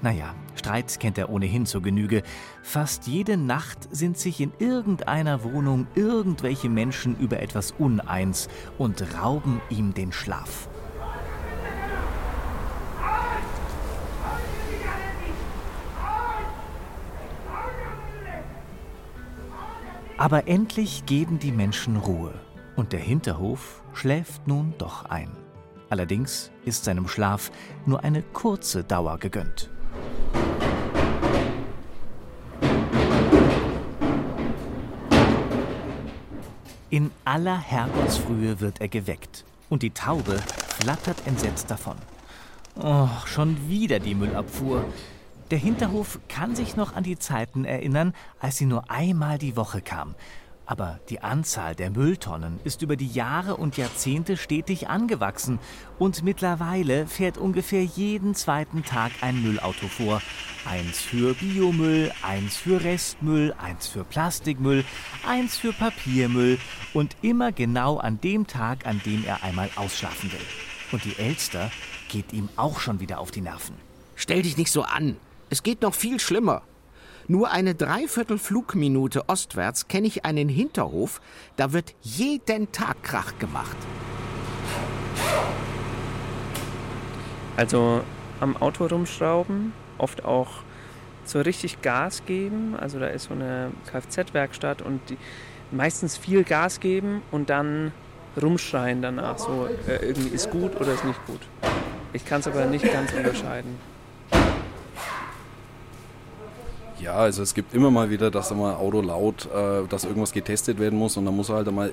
Naja, 0.00 0.34
Streit 0.54 0.98
kennt 0.98 1.18
er 1.18 1.28
ohnehin 1.28 1.66
zur 1.66 1.82
Genüge. 1.82 2.22
Fast 2.62 3.06
jede 3.06 3.36
Nacht 3.36 3.88
sind 3.90 4.16
sich 4.16 4.40
in 4.40 4.52
irgendeiner 4.58 5.44
Wohnung 5.44 5.86
irgendwelche 5.94 6.70
Menschen 6.70 7.18
über 7.18 7.40
etwas 7.40 7.72
uneins 7.72 8.48
und 8.78 9.04
rauben 9.20 9.60
ihm 9.68 9.92
den 9.92 10.10
Schlaf. 10.10 10.68
Aber 20.24 20.48
endlich 20.48 21.04
geben 21.04 21.38
die 21.38 21.52
Menschen 21.52 21.98
Ruhe 21.98 22.32
und 22.76 22.94
der 22.94 23.00
Hinterhof 23.00 23.82
schläft 23.92 24.48
nun 24.48 24.72
doch 24.78 25.04
ein. 25.04 25.30
Allerdings 25.90 26.50
ist 26.64 26.84
seinem 26.84 27.08
Schlaf 27.08 27.50
nur 27.84 28.02
eine 28.04 28.22
kurze 28.22 28.84
Dauer 28.84 29.18
gegönnt. 29.18 29.68
In 36.88 37.10
aller 37.26 37.58
Herrgottsfrühe 37.58 38.60
wird 38.60 38.80
er 38.80 38.88
geweckt 38.88 39.44
und 39.68 39.82
die 39.82 39.90
Taube 39.90 40.40
flattert 40.78 41.26
entsetzt 41.26 41.70
davon. 41.70 41.96
Oh, 42.76 43.08
schon 43.26 43.68
wieder 43.68 43.98
die 43.98 44.14
Müllabfuhr. 44.14 44.86
Der 45.50 45.58
Hinterhof 45.58 46.20
kann 46.28 46.56
sich 46.56 46.74
noch 46.74 46.96
an 46.96 47.04
die 47.04 47.18
Zeiten 47.18 47.64
erinnern, 47.66 48.14
als 48.40 48.56
sie 48.56 48.64
nur 48.64 48.90
einmal 48.90 49.36
die 49.36 49.56
Woche 49.56 49.82
kam. 49.82 50.14
Aber 50.66 50.98
die 51.10 51.20
Anzahl 51.20 51.74
der 51.74 51.90
Mülltonnen 51.90 52.58
ist 52.64 52.80
über 52.80 52.96
die 52.96 53.08
Jahre 53.08 53.58
und 53.58 53.76
Jahrzehnte 53.76 54.38
stetig 54.38 54.88
angewachsen 54.88 55.58
und 55.98 56.22
mittlerweile 56.22 57.06
fährt 57.06 57.36
ungefähr 57.36 57.84
jeden 57.84 58.34
zweiten 58.34 58.82
Tag 58.82 59.12
ein 59.20 59.42
Müllauto 59.42 59.88
vor. 59.88 60.22
Eins 60.64 60.98
für 60.98 61.34
Biomüll, 61.34 62.10
eins 62.22 62.56
für 62.56 62.82
Restmüll, 62.82 63.54
eins 63.58 63.86
für 63.86 64.04
Plastikmüll, 64.04 64.86
eins 65.28 65.58
für 65.58 65.74
Papiermüll 65.74 66.58
und 66.94 67.14
immer 67.20 67.52
genau 67.52 67.98
an 67.98 68.18
dem 68.22 68.46
Tag, 68.46 68.86
an 68.86 69.02
dem 69.04 69.26
er 69.26 69.42
einmal 69.42 69.68
ausschlafen 69.76 70.32
will. 70.32 70.46
Und 70.92 71.04
die 71.04 71.18
Elster 71.18 71.70
geht 72.08 72.32
ihm 72.32 72.48
auch 72.56 72.80
schon 72.80 73.00
wieder 73.00 73.18
auf 73.18 73.30
die 73.30 73.42
Nerven. 73.42 73.74
Stell 74.16 74.42
dich 74.42 74.56
nicht 74.56 74.70
so 74.70 74.82
an. 74.82 75.16
Es 75.54 75.62
geht 75.62 75.82
noch 75.82 75.94
viel 75.94 76.18
schlimmer. 76.18 76.62
Nur 77.28 77.52
eine 77.52 77.76
Dreiviertel-Flugminute 77.76 79.28
ostwärts 79.28 79.86
kenne 79.86 80.08
ich 80.08 80.24
einen 80.24 80.48
Hinterhof, 80.48 81.20
da 81.54 81.72
wird 81.72 81.94
jeden 82.02 82.72
Tag 82.72 83.04
Krach 83.04 83.38
gemacht. 83.38 83.76
Also 87.56 88.00
am 88.40 88.56
Auto 88.56 88.86
rumschrauben, 88.86 89.72
oft 89.96 90.24
auch 90.24 90.48
so 91.24 91.40
richtig 91.40 91.82
Gas 91.82 92.26
geben. 92.26 92.74
Also 92.76 92.98
da 92.98 93.06
ist 93.06 93.26
so 93.26 93.34
eine 93.34 93.70
Kfz-Werkstatt 93.92 94.82
und 94.82 95.00
meistens 95.70 96.16
viel 96.16 96.42
Gas 96.42 96.80
geben 96.80 97.22
und 97.30 97.48
dann 97.48 97.92
rumschreien 98.42 99.02
danach. 99.02 99.38
So 99.38 99.68
äh, 99.86 100.04
irgendwie 100.04 100.30
ist 100.30 100.50
gut 100.50 100.74
oder 100.80 100.94
ist 100.94 101.04
nicht 101.04 101.24
gut. 101.26 101.42
Ich 102.12 102.24
kann 102.24 102.40
es 102.40 102.48
aber 102.48 102.64
nicht 102.64 102.92
ganz 102.92 103.12
unterscheiden. 103.12 103.93
Ja, 107.04 107.16
also 107.16 107.42
es 107.42 107.52
gibt 107.52 107.74
immer 107.74 107.90
mal 107.90 108.08
wieder, 108.08 108.30
dass 108.30 108.50
einmal 108.50 108.76
Auto 108.76 109.02
laut, 109.02 109.46
äh, 109.54 109.86
dass 109.86 110.04
irgendwas 110.04 110.32
getestet 110.32 110.78
werden 110.78 110.98
muss 110.98 111.18
und 111.18 111.26
dann 111.26 111.36
muss 111.36 111.50
er 111.50 111.56
halt 111.56 111.68
einmal 111.68 111.92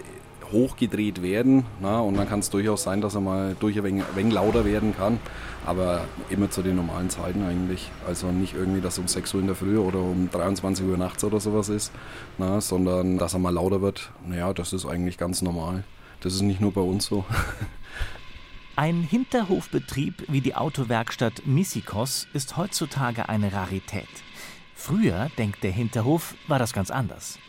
hochgedreht 0.54 1.22
werden. 1.22 1.66
Na, 1.82 2.00
und 2.00 2.16
dann 2.16 2.30
kann 2.30 2.40
es 2.40 2.50
durchaus 2.50 2.84
sein, 2.84 3.02
dass 3.02 3.16
er 3.16 3.20
mal 3.20 3.58
durch 3.60 3.78
ein 3.78 3.84
wenig, 3.84 4.06
ein 4.06 4.16
wenig 4.16 4.34
lauter 4.34 4.64
werden 4.64 4.96
kann. 4.96 5.20
Aber 5.66 6.06
immer 6.30 6.50
zu 6.50 6.62
den 6.62 6.78
normalen 6.78 7.10
Zeiten 7.10 7.44
eigentlich. 7.44 7.92
Also 8.08 8.28
nicht 8.28 8.56
irgendwie, 8.56 8.80
dass 8.80 9.00
um 9.00 9.08
6 9.10 9.34
Uhr 9.34 9.42
in 9.42 9.48
der 9.48 9.56
Früh 9.58 9.78
oder 9.78 10.00
um 10.00 10.30
23 10.32 10.86
Uhr 10.86 10.98
nachts 10.98 11.26
oder 11.26 11.42
sowas 11.42 11.68
ist, 11.68 11.92
na, 12.38 12.62
sondern 12.62 13.18
dass 13.18 13.34
er 13.34 13.40
mal 13.40 13.54
lauter 13.54 13.82
wird. 13.82 14.14
Naja, 14.26 14.54
das 14.54 14.72
ist 14.72 14.86
eigentlich 14.86 15.18
ganz 15.18 15.42
normal. 15.42 15.84
Das 16.22 16.34
ist 16.34 16.42
nicht 16.42 16.62
nur 16.62 16.72
bei 16.72 16.82
uns 16.82 17.06
so. 17.06 17.26
Ein 18.78 19.02
Hinterhofbetrieb 19.04 20.24
wie 20.30 20.40
die 20.40 20.56
Autowerkstatt 20.56 21.46
Missikos 21.46 22.28
ist 22.34 22.56
heutzutage 22.56 23.28
eine 23.28 23.52
Rarität. 23.52 24.08
Früher, 24.76 25.30
denkt 25.38 25.64
der 25.64 25.72
Hinterhof, 25.72 26.36
war 26.48 26.60
das 26.60 26.74
ganz 26.74 26.92
anders. 26.92 27.40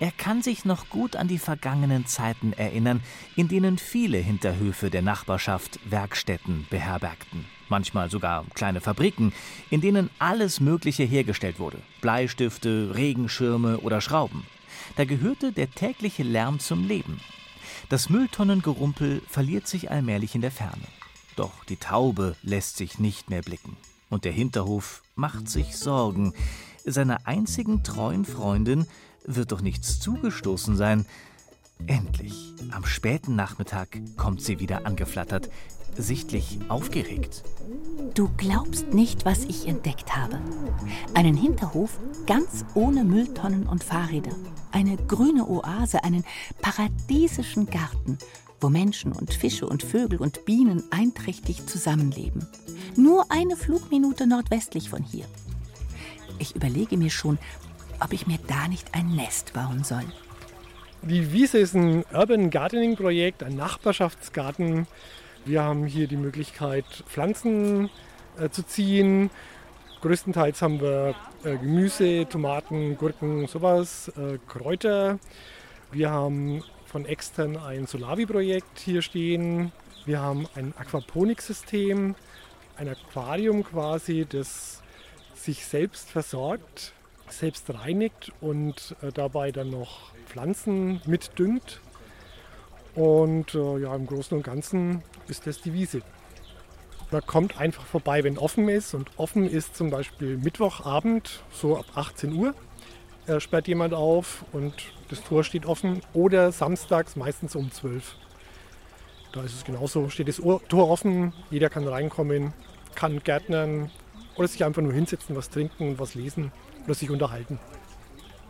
Er 0.00 0.10
kann 0.12 0.40
sich 0.40 0.64
noch 0.64 0.88
gut 0.88 1.14
an 1.14 1.28
die 1.28 1.38
vergangenen 1.38 2.06
Zeiten 2.06 2.54
erinnern, 2.54 3.02
in 3.36 3.48
denen 3.48 3.76
viele 3.76 4.16
Hinterhöfe 4.18 4.88
der 4.88 5.02
Nachbarschaft 5.02 5.78
Werkstätten 5.84 6.66
beherbergten. 6.70 7.44
Manchmal 7.68 8.10
sogar 8.10 8.46
kleine 8.54 8.80
Fabriken, 8.80 9.32
in 9.68 9.82
denen 9.82 10.08
alles 10.18 10.58
Mögliche 10.58 11.04
hergestellt 11.04 11.58
wurde. 11.58 11.78
Bleistifte, 12.00 12.92
Regenschirme 12.94 13.78
oder 13.78 14.00
Schrauben. 14.00 14.46
Da 14.96 15.04
gehörte 15.04 15.52
der 15.52 15.70
tägliche 15.70 16.22
Lärm 16.22 16.58
zum 16.58 16.88
Leben. 16.88 17.20
Das 17.90 18.08
Mülltonnengerumpel 18.08 19.22
verliert 19.28 19.68
sich 19.68 19.90
allmählich 19.90 20.34
in 20.34 20.40
der 20.40 20.50
Ferne. 20.50 20.86
Doch 21.36 21.64
die 21.64 21.76
Taube 21.76 22.36
lässt 22.42 22.76
sich 22.76 22.98
nicht 22.98 23.30
mehr 23.30 23.42
blicken. 23.42 23.76
Und 24.08 24.24
der 24.24 24.32
Hinterhof 24.32 25.02
macht 25.14 25.48
sich 25.48 25.76
Sorgen. 25.76 26.34
Seiner 26.92 27.26
einzigen 27.26 27.84
treuen 27.84 28.24
Freundin 28.24 28.86
wird 29.24 29.52
doch 29.52 29.60
nichts 29.60 30.00
zugestoßen 30.00 30.76
sein. 30.76 31.06
Endlich, 31.86 32.52
am 32.72 32.84
späten 32.84 33.36
Nachmittag, 33.36 34.00
kommt 34.16 34.42
sie 34.42 34.58
wieder 34.58 34.86
angeflattert, 34.86 35.48
sichtlich 35.96 36.58
aufgeregt. 36.68 37.44
Du 38.14 38.28
glaubst 38.36 38.92
nicht, 38.92 39.24
was 39.24 39.44
ich 39.44 39.68
entdeckt 39.68 40.16
habe. 40.16 40.40
Einen 41.14 41.36
Hinterhof 41.36 41.98
ganz 42.26 42.64
ohne 42.74 43.04
Mülltonnen 43.04 43.66
und 43.66 43.84
Fahrräder. 43.84 44.32
Eine 44.72 44.96
grüne 44.96 45.48
Oase, 45.48 46.02
einen 46.02 46.24
paradiesischen 46.60 47.66
Garten, 47.66 48.18
wo 48.60 48.68
Menschen 48.68 49.12
und 49.12 49.32
Fische 49.32 49.66
und 49.66 49.82
Vögel 49.82 50.18
und 50.18 50.44
Bienen 50.44 50.82
einträchtig 50.90 51.66
zusammenleben. 51.66 52.46
Nur 52.96 53.30
eine 53.30 53.56
Flugminute 53.56 54.26
nordwestlich 54.26 54.90
von 54.90 55.02
hier. 55.02 55.26
Ich 56.40 56.56
überlege 56.56 56.96
mir 56.96 57.10
schon, 57.10 57.38
ob 58.00 58.14
ich 58.14 58.26
mir 58.26 58.38
da 58.48 58.66
nicht 58.66 58.94
ein 58.94 59.14
Nest 59.14 59.52
bauen 59.52 59.84
soll. 59.84 60.04
Die 61.02 61.32
Wiese 61.32 61.58
ist 61.58 61.74
ein 61.74 62.02
Urban 62.14 62.48
Gardening 62.48 62.96
Projekt, 62.96 63.42
ein 63.42 63.56
Nachbarschaftsgarten. 63.56 64.86
Wir 65.44 65.62
haben 65.62 65.84
hier 65.84 66.06
die 66.06 66.16
Möglichkeit, 66.16 66.86
Pflanzen 67.06 67.90
äh, 68.38 68.48
zu 68.48 68.62
ziehen. 68.62 69.30
Größtenteils 70.00 70.62
haben 70.62 70.80
wir 70.80 71.14
äh, 71.44 71.58
Gemüse, 71.58 72.26
Tomaten, 72.26 72.96
Gurken, 72.96 73.46
sowas, 73.46 74.08
äh, 74.08 74.38
Kräuter. 74.48 75.18
Wir 75.92 76.10
haben 76.10 76.64
von 76.86 77.04
extern 77.04 77.58
ein 77.58 77.86
Solavi-Projekt 77.86 78.78
hier 78.78 79.02
stehen. 79.02 79.72
Wir 80.06 80.20
haben 80.20 80.46
ein 80.54 80.72
Aquaponiksystem, 80.78 82.14
ein 82.78 82.88
Aquarium 82.88 83.62
quasi, 83.62 84.26
das 84.26 84.80
sich 85.40 85.64
selbst 85.64 86.10
versorgt, 86.10 86.92
selbst 87.28 87.72
reinigt 87.72 88.32
und 88.40 88.94
äh, 89.02 89.10
dabei 89.12 89.52
dann 89.52 89.70
noch 89.70 90.12
Pflanzen 90.26 91.00
mitdüngt. 91.06 91.80
Und 92.94 93.54
äh, 93.54 93.78
ja, 93.78 93.94
im 93.94 94.06
Großen 94.06 94.36
und 94.36 94.42
Ganzen 94.42 95.02
ist 95.28 95.46
das 95.46 95.60
die 95.60 95.72
Wiese. 95.72 96.02
Man 97.10 97.26
kommt 97.26 97.58
einfach 97.58 97.84
vorbei, 97.84 98.22
wenn 98.22 98.36
offen 98.36 98.68
ist. 98.68 98.94
Und 98.94 99.10
offen 99.16 99.48
ist 99.48 99.76
zum 99.76 99.90
Beispiel 99.90 100.36
Mittwochabend, 100.36 101.42
so 101.52 101.78
ab 101.78 101.86
18 101.94 102.32
Uhr, 102.34 102.54
äh, 103.26 103.40
sperrt 103.40 103.68
jemand 103.68 103.94
auf 103.94 104.44
und 104.52 104.74
das 105.08 105.22
Tor 105.22 105.42
steht 105.42 105.66
offen. 105.66 106.02
Oder 106.12 106.52
samstags 106.52 107.16
meistens 107.16 107.56
um 107.56 107.70
12 107.70 108.14
Da 109.32 109.42
ist 109.42 109.54
es 109.54 109.64
genauso, 109.64 110.08
steht 110.10 110.28
das 110.28 110.36
Tor 110.36 110.90
offen, 110.90 111.32
jeder 111.50 111.70
kann 111.70 111.86
reinkommen, 111.86 112.52
kann 112.94 113.20
gärtnern 113.22 113.90
oder 114.36 114.48
sich 114.48 114.64
einfach 114.64 114.82
nur 114.82 114.92
hinsetzen, 114.92 115.36
was 115.36 115.50
trinken, 115.50 115.98
was 115.98 116.14
lesen 116.14 116.52
oder 116.84 116.94
sich 116.94 117.10
unterhalten. 117.10 117.58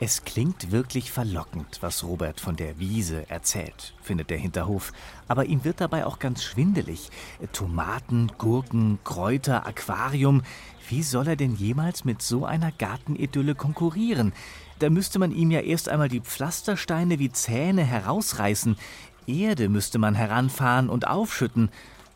Es 0.03 0.25
klingt 0.25 0.73
wirklich 0.73 1.13
verlockend, 1.13 1.77
was 1.83 2.05
Robert 2.05 2.41
von 2.41 2.57
der 2.57 2.79
Wiese 2.79 3.29
erzählt, 3.29 3.93
findet 4.01 4.31
der 4.31 4.39
Hinterhof. 4.39 4.95
Aber 5.29 5.45
ihm 5.45 5.63
wird 5.63 5.83
dabei 5.83 6.07
auch 6.07 6.19
ganz 6.19 6.43
schwindelig. 6.43 7.11
Tomaten, 7.53 8.33
Gurken, 8.39 8.99
Kräuter, 9.05 9.67
Aquarium. 9.67 10.41
Wie 10.89 11.03
soll 11.03 11.29
er 11.29 11.37
denn 11.37 11.55
jemals 11.55 12.07
mit 12.07 12.23
so 12.23 12.47
einer 12.47 12.73
Gartenidylle 12.73 13.55
konkurrieren? 13.55 14.33
Da 14.79 14.89
müsste 14.89 15.19
man 15.19 15.33
ihm 15.33 15.51
ja 15.51 15.61
erst 15.61 15.91
einmal 15.91 16.09
die 16.09 16.23
Pflastersteine 16.23 17.19
wie 17.19 17.31
Zähne 17.31 17.85
herausreißen. 17.85 18.79
Erde 19.27 19.69
müsste 19.69 19.99
man 19.99 20.15
heranfahren 20.15 20.89
und 20.89 21.07
aufschütten. 21.07 21.69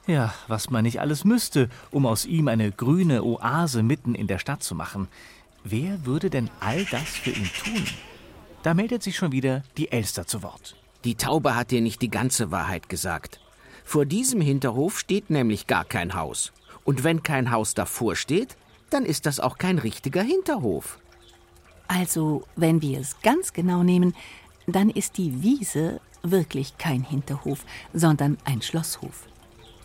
Ja, 0.06 0.34
was 0.48 0.68
man 0.68 0.82
nicht 0.82 1.00
alles 1.00 1.24
müsste, 1.24 1.70
um 1.90 2.04
aus 2.04 2.26
ihm 2.26 2.48
eine 2.48 2.70
grüne 2.70 3.24
Oase 3.24 3.82
mitten 3.82 4.14
in 4.14 4.26
der 4.26 4.38
Stadt 4.38 4.62
zu 4.62 4.74
machen. 4.74 5.08
Wer 5.64 6.04
würde 6.04 6.28
denn 6.28 6.50
all 6.60 6.84
das 6.84 7.08
für 7.08 7.30
ihn 7.30 7.50
tun? 7.64 7.84
Da 8.62 8.74
meldet 8.74 9.02
sich 9.02 9.16
schon 9.16 9.32
wieder 9.32 9.62
die 9.78 9.90
Elster 9.90 10.26
zu 10.26 10.42
Wort. 10.42 10.76
Die 11.04 11.14
Taube 11.14 11.56
hat 11.56 11.70
dir 11.70 11.80
nicht 11.80 12.02
die 12.02 12.10
ganze 12.10 12.50
Wahrheit 12.50 12.88
gesagt. 12.88 13.40
Vor 13.84 14.04
diesem 14.04 14.40
Hinterhof 14.40 14.98
steht 14.98 15.30
nämlich 15.30 15.66
gar 15.66 15.84
kein 15.84 16.14
Haus. 16.14 16.52
Und 16.84 17.02
wenn 17.02 17.22
kein 17.22 17.50
Haus 17.50 17.74
davor 17.74 18.14
steht, 18.14 18.56
dann 18.90 19.04
ist 19.04 19.24
das 19.26 19.40
auch 19.40 19.56
kein 19.56 19.78
richtiger 19.78 20.22
Hinterhof. 20.22 20.98
Also, 21.88 22.46
wenn 22.56 22.82
wir 22.82 23.00
es 23.00 23.20
ganz 23.22 23.52
genau 23.52 23.82
nehmen, 23.82 24.14
dann 24.66 24.90
ist 24.90 25.18
die 25.18 25.42
Wiese 25.42 26.00
wirklich 26.22 26.78
kein 26.78 27.02
Hinterhof, 27.02 27.64
sondern 27.92 28.38
ein 28.44 28.62
Schlosshof. 28.62 29.26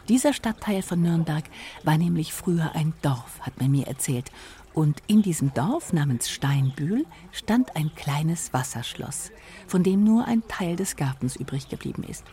Dieser 0.09 0.33
Stadtteil 0.33 0.81
von 0.81 1.03
Nürnberg 1.03 1.43
war 1.83 1.95
nämlich 1.95 2.33
früher 2.33 2.71
ein 2.73 2.93
Dorf, 3.03 3.39
hat 3.41 3.61
man 3.61 3.69
mir 3.69 3.85
erzählt, 3.85 4.31
und 4.73 5.03
in 5.05 5.21
diesem 5.21 5.53
Dorf 5.53 5.93
namens 5.93 6.31
Steinbühl 6.31 7.05
stand 7.31 7.75
ein 7.75 7.91
kleines 7.95 8.51
Wasserschloss, 8.51 9.29
von 9.67 9.83
dem 9.83 10.03
nur 10.03 10.25
ein 10.25 10.41
Teil 10.47 10.75
des 10.75 10.95
Gartens 10.95 11.35
übrig 11.35 11.69
geblieben 11.69 12.03
ist. 12.03 12.23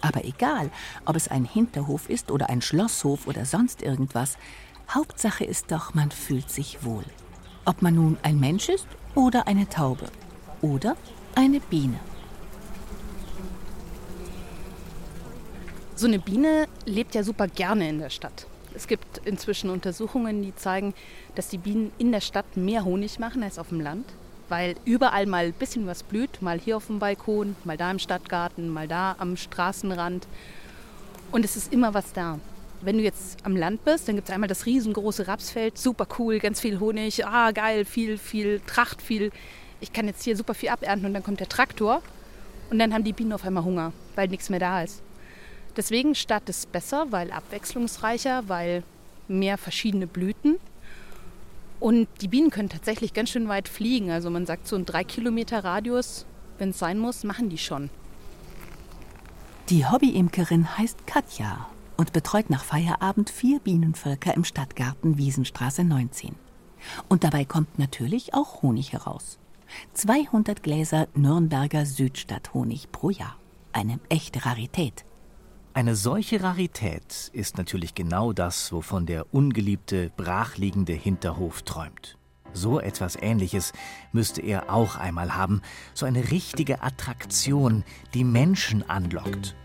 Aber 0.00 0.24
egal, 0.24 0.72
ob 1.04 1.14
es 1.14 1.28
ein 1.28 1.44
Hinterhof 1.44 2.10
ist 2.10 2.32
oder 2.32 2.50
ein 2.50 2.60
Schlosshof 2.60 3.28
oder 3.28 3.44
sonst 3.44 3.80
irgendwas, 3.80 4.36
Hauptsache 4.90 5.44
ist 5.44 5.70
doch, 5.70 5.94
man 5.94 6.10
fühlt 6.10 6.50
sich 6.50 6.82
wohl. 6.82 7.04
Ob 7.64 7.80
man 7.80 7.94
nun 7.94 8.18
ein 8.22 8.40
Mensch 8.40 8.68
ist 8.68 8.88
oder 9.14 9.46
eine 9.46 9.68
Taube 9.68 10.10
oder 10.62 10.96
eine 11.36 11.60
Biene. 11.60 12.00
So 15.96 16.08
eine 16.08 16.18
Biene 16.18 16.66
lebt 16.86 17.14
ja 17.14 17.22
super 17.22 17.46
gerne 17.46 17.88
in 17.88 18.00
der 18.00 18.10
Stadt. 18.10 18.48
Es 18.74 18.88
gibt 18.88 19.18
inzwischen 19.24 19.70
Untersuchungen, 19.70 20.42
die 20.42 20.52
zeigen, 20.56 20.92
dass 21.36 21.50
die 21.50 21.58
Bienen 21.58 21.92
in 21.98 22.10
der 22.10 22.20
Stadt 22.20 22.56
mehr 22.56 22.84
Honig 22.84 23.20
machen 23.20 23.44
als 23.44 23.60
auf 23.60 23.68
dem 23.68 23.80
Land, 23.80 24.04
weil 24.48 24.74
überall 24.84 25.26
mal 25.26 25.44
ein 25.44 25.52
bisschen 25.52 25.86
was 25.86 26.02
blüht, 26.02 26.42
mal 26.42 26.58
hier 26.58 26.78
auf 26.78 26.88
dem 26.88 26.98
Balkon, 26.98 27.54
mal 27.62 27.76
da 27.76 27.92
im 27.92 28.00
Stadtgarten, 28.00 28.68
mal 28.70 28.88
da 28.88 29.14
am 29.18 29.36
Straßenrand. 29.36 30.26
Und 31.30 31.44
es 31.44 31.54
ist 31.54 31.72
immer 31.72 31.94
was 31.94 32.12
da. 32.12 32.40
Wenn 32.80 32.98
du 32.98 33.04
jetzt 33.04 33.46
am 33.46 33.56
Land 33.56 33.84
bist, 33.84 34.08
dann 34.08 34.16
gibt 34.16 34.28
es 34.28 34.34
einmal 34.34 34.48
das 34.48 34.66
riesengroße 34.66 35.28
Rapsfeld, 35.28 35.78
super 35.78 36.08
cool, 36.18 36.40
ganz 36.40 36.60
viel 36.60 36.80
Honig, 36.80 37.24
ah 37.24 37.52
geil, 37.52 37.84
viel, 37.84 38.18
viel 38.18 38.60
Tracht, 38.66 39.00
viel. 39.00 39.30
Ich 39.80 39.92
kann 39.92 40.08
jetzt 40.08 40.24
hier 40.24 40.36
super 40.36 40.54
viel 40.54 40.70
abernten 40.70 41.06
und 41.06 41.14
dann 41.14 41.22
kommt 41.22 41.38
der 41.38 41.48
Traktor 41.48 42.02
und 42.70 42.80
dann 42.80 42.92
haben 42.92 43.04
die 43.04 43.12
Bienen 43.12 43.32
auf 43.32 43.44
einmal 43.44 43.62
Hunger, 43.62 43.92
weil 44.16 44.26
nichts 44.26 44.50
mehr 44.50 44.58
da 44.58 44.82
ist. 44.82 45.03
Deswegen 45.76 46.14
Stadt 46.14 46.48
ist 46.48 46.70
besser, 46.72 47.06
weil 47.10 47.32
abwechslungsreicher, 47.32 48.48
weil 48.48 48.82
mehr 49.28 49.58
verschiedene 49.58 50.06
Blüten. 50.06 50.56
Und 51.80 52.08
die 52.20 52.28
Bienen 52.28 52.50
können 52.50 52.68
tatsächlich 52.68 53.12
ganz 53.12 53.30
schön 53.30 53.48
weit 53.48 53.68
fliegen. 53.68 54.10
Also 54.10 54.30
man 54.30 54.46
sagt 54.46 54.68
so 54.68 54.76
ein 54.76 54.86
drei 54.86 55.04
Kilometer 55.04 55.64
Radius, 55.64 56.26
wenn 56.58 56.70
es 56.70 56.78
sein 56.78 56.98
muss, 56.98 57.24
machen 57.24 57.48
die 57.48 57.58
schon. 57.58 57.90
Die 59.70 59.86
Hobbyimkerin 59.86 60.78
heißt 60.78 61.06
Katja 61.06 61.68
und 61.96 62.12
betreut 62.12 62.50
nach 62.50 62.64
Feierabend 62.64 63.30
vier 63.30 63.60
Bienenvölker 63.60 64.34
im 64.34 64.44
Stadtgarten 64.44 65.18
Wiesenstraße 65.18 65.84
19. 65.84 66.34
Und 67.08 67.24
dabei 67.24 67.44
kommt 67.44 67.78
natürlich 67.78 68.34
auch 68.34 68.62
Honig 68.62 68.92
heraus. 68.92 69.38
200 69.94 70.62
Gläser 70.62 71.08
Nürnberger 71.14 71.86
Südstadthonig 71.86 72.92
pro 72.92 73.10
Jahr. 73.10 73.36
Eine 73.72 73.98
echte 74.08 74.44
Rarität. 74.44 75.04
Eine 75.76 75.96
solche 75.96 76.40
Rarität 76.40 77.30
ist 77.32 77.58
natürlich 77.58 77.96
genau 77.96 78.32
das, 78.32 78.70
wovon 78.70 79.06
der 79.06 79.34
ungeliebte, 79.34 80.12
brachliegende 80.16 80.92
Hinterhof 80.92 81.62
träumt. 81.62 82.16
So 82.52 82.78
etwas 82.78 83.16
Ähnliches 83.20 83.72
müsste 84.12 84.40
er 84.40 84.72
auch 84.72 84.94
einmal 84.94 85.36
haben, 85.36 85.62
so 85.92 86.06
eine 86.06 86.30
richtige 86.30 86.80
Attraktion, 86.80 87.82
die 88.14 88.22
Menschen 88.22 88.88
anlockt. 88.88 89.56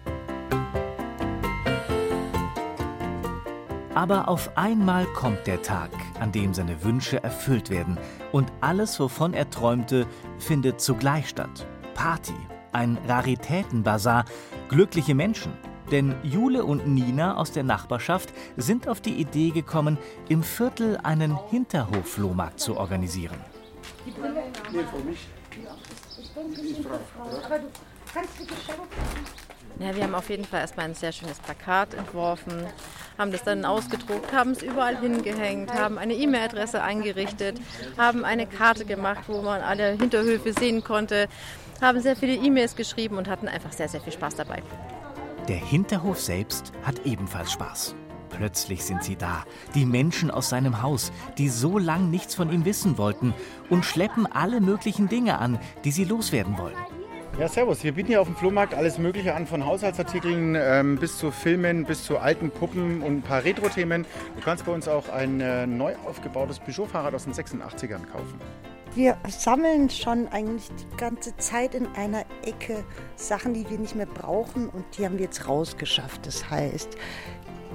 Aber 3.93 4.29
auf 4.29 4.57
einmal 4.57 5.05
kommt 5.13 5.45
der 5.45 5.61
Tag, 5.61 5.91
an 6.19 6.31
dem 6.31 6.55
seine 6.55 6.83
Wünsche 6.83 7.21
erfüllt 7.21 7.69
werden 7.69 7.99
und 8.31 8.51
alles, 8.61 8.99
wovon 8.99 9.35
er 9.35 9.51
träumte, 9.51 10.07
findet 10.39 10.81
zugleich 10.81 11.29
statt. 11.29 11.67
Party, 11.93 12.33
ein 12.71 12.97
Raritätenbazar, 13.07 14.25
glückliche 14.69 15.13
Menschen, 15.13 15.53
denn 15.91 16.15
Jule 16.23 16.63
und 16.63 16.87
Nina 16.87 17.37
aus 17.37 17.51
der 17.51 17.63
Nachbarschaft 17.63 18.33
sind 18.57 18.87
auf 18.87 19.01
die 19.01 19.13
Idee 19.13 19.51
gekommen, 19.51 19.97
im 20.27 20.43
Viertel 20.43 20.97
einen 21.03 21.37
Hinterhof-Flohmarkt 21.49 22.59
zu 22.59 22.77
organisieren. 22.77 23.39
Kannst 28.13 28.39
du 28.39 28.45
Geschenke 28.45 28.83
ja, 29.79 29.95
wir 29.95 30.03
haben 30.03 30.15
auf 30.15 30.29
jeden 30.29 30.43
Fall 30.43 30.59
erstmal 30.59 30.87
ein 30.87 30.93
sehr 30.93 31.13
schönes 31.13 31.39
Plakat 31.39 31.93
entworfen, 31.93 32.67
haben 33.17 33.31
das 33.31 33.43
dann 33.43 33.63
ausgedruckt, 33.63 34.33
haben 34.33 34.51
es 34.51 34.61
überall 34.61 34.99
hingehängt, 34.99 35.73
haben 35.73 35.97
eine 35.97 36.15
E-Mail-Adresse 36.15 36.83
eingerichtet, 36.83 37.61
haben 37.97 38.25
eine 38.25 38.45
Karte 38.45 38.83
gemacht, 38.83 39.23
wo 39.27 39.41
man 39.41 39.61
alle 39.61 39.91
Hinterhöfe 39.91 40.51
sehen 40.51 40.83
konnte, 40.83 41.29
haben 41.81 42.01
sehr 42.01 42.17
viele 42.17 42.33
E-Mails 42.33 42.75
geschrieben 42.75 43.17
und 43.17 43.29
hatten 43.29 43.47
einfach 43.47 43.71
sehr, 43.71 43.87
sehr 43.87 44.01
viel 44.01 44.11
Spaß 44.11 44.35
dabei. 44.35 44.61
Der 45.49 45.57
Hinterhof 45.57 46.19
selbst 46.19 46.71
hat 46.83 47.07
ebenfalls 47.07 47.51
Spaß. 47.53 47.95
Plötzlich 48.29 48.83
sind 48.83 49.03
sie 49.03 49.15
da, 49.15 49.45
die 49.73 49.83
Menschen 49.83 50.29
aus 50.29 50.49
seinem 50.49 50.83
Haus, 50.83 51.11
die 51.39 51.49
so 51.49 51.79
lang 51.79 52.11
nichts 52.11 52.35
von 52.35 52.51
ihm 52.51 52.65
wissen 52.65 52.99
wollten 52.99 53.33
und 53.67 53.83
schleppen 53.83 54.27
alle 54.27 54.61
möglichen 54.61 55.09
Dinge 55.09 55.39
an, 55.39 55.57
die 55.83 55.89
sie 55.89 56.03
loswerden 56.03 56.55
wollen. 56.59 56.77
Ja, 57.39 57.47
servus. 57.47 57.83
Wir 57.83 57.93
bieten 57.93 58.09
hier 58.09 58.21
auf 58.21 58.27
dem 58.27 58.35
Flohmarkt 58.35 58.75
alles 58.75 58.99
Mögliche 58.99 59.33
an, 59.33 59.47
von 59.47 59.65
Haushaltsartikeln 59.65 60.55
ähm, 60.55 60.97
bis 60.97 61.17
zu 61.17 61.31
Filmen, 61.31 61.83
bis 61.83 62.03
zu 62.03 62.19
alten 62.19 62.51
Puppen 62.51 63.01
und 63.01 63.17
ein 63.17 63.21
paar 63.23 63.43
Retro-Themen. 63.43 64.05
Du 64.35 64.41
kannst 64.43 64.67
bei 64.67 64.71
uns 64.71 64.87
auch 64.87 65.09
ein 65.09 65.41
äh, 65.41 65.65
neu 65.65 65.95
aufgebautes 66.05 66.59
Peugeot-Fahrrad 66.59 67.15
aus 67.15 67.23
den 67.23 67.33
86ern 67.33 68.05
kaufen. 68.11 68.39
Wir 68.95 69.17
sammeln 69.27 69.89
schon 69.89 70.27
eigentlich 70.29 70.69
die 70.69 70.97
ganze 70.97 71.35
Zeit 71.37 71.75
in 71.75 71.87
einer 71.95 72.25
Ecke 72.43 72.83
Sachen, 73.15 73.53
die 73.53 73.69
wir 73.69 73.77
nicht 73.77 73.95
mehr 73.95 74.07
brauchen 74.07 74.67
und 74.67 74.85
die 74.97 75.05
haben 75.05 75.17
wir 75.17 75.25
jetzt 75.25 75.47
rausgeschafft. 75.47 76.25
Das 76.25 76.49
heißt 76.49 76.97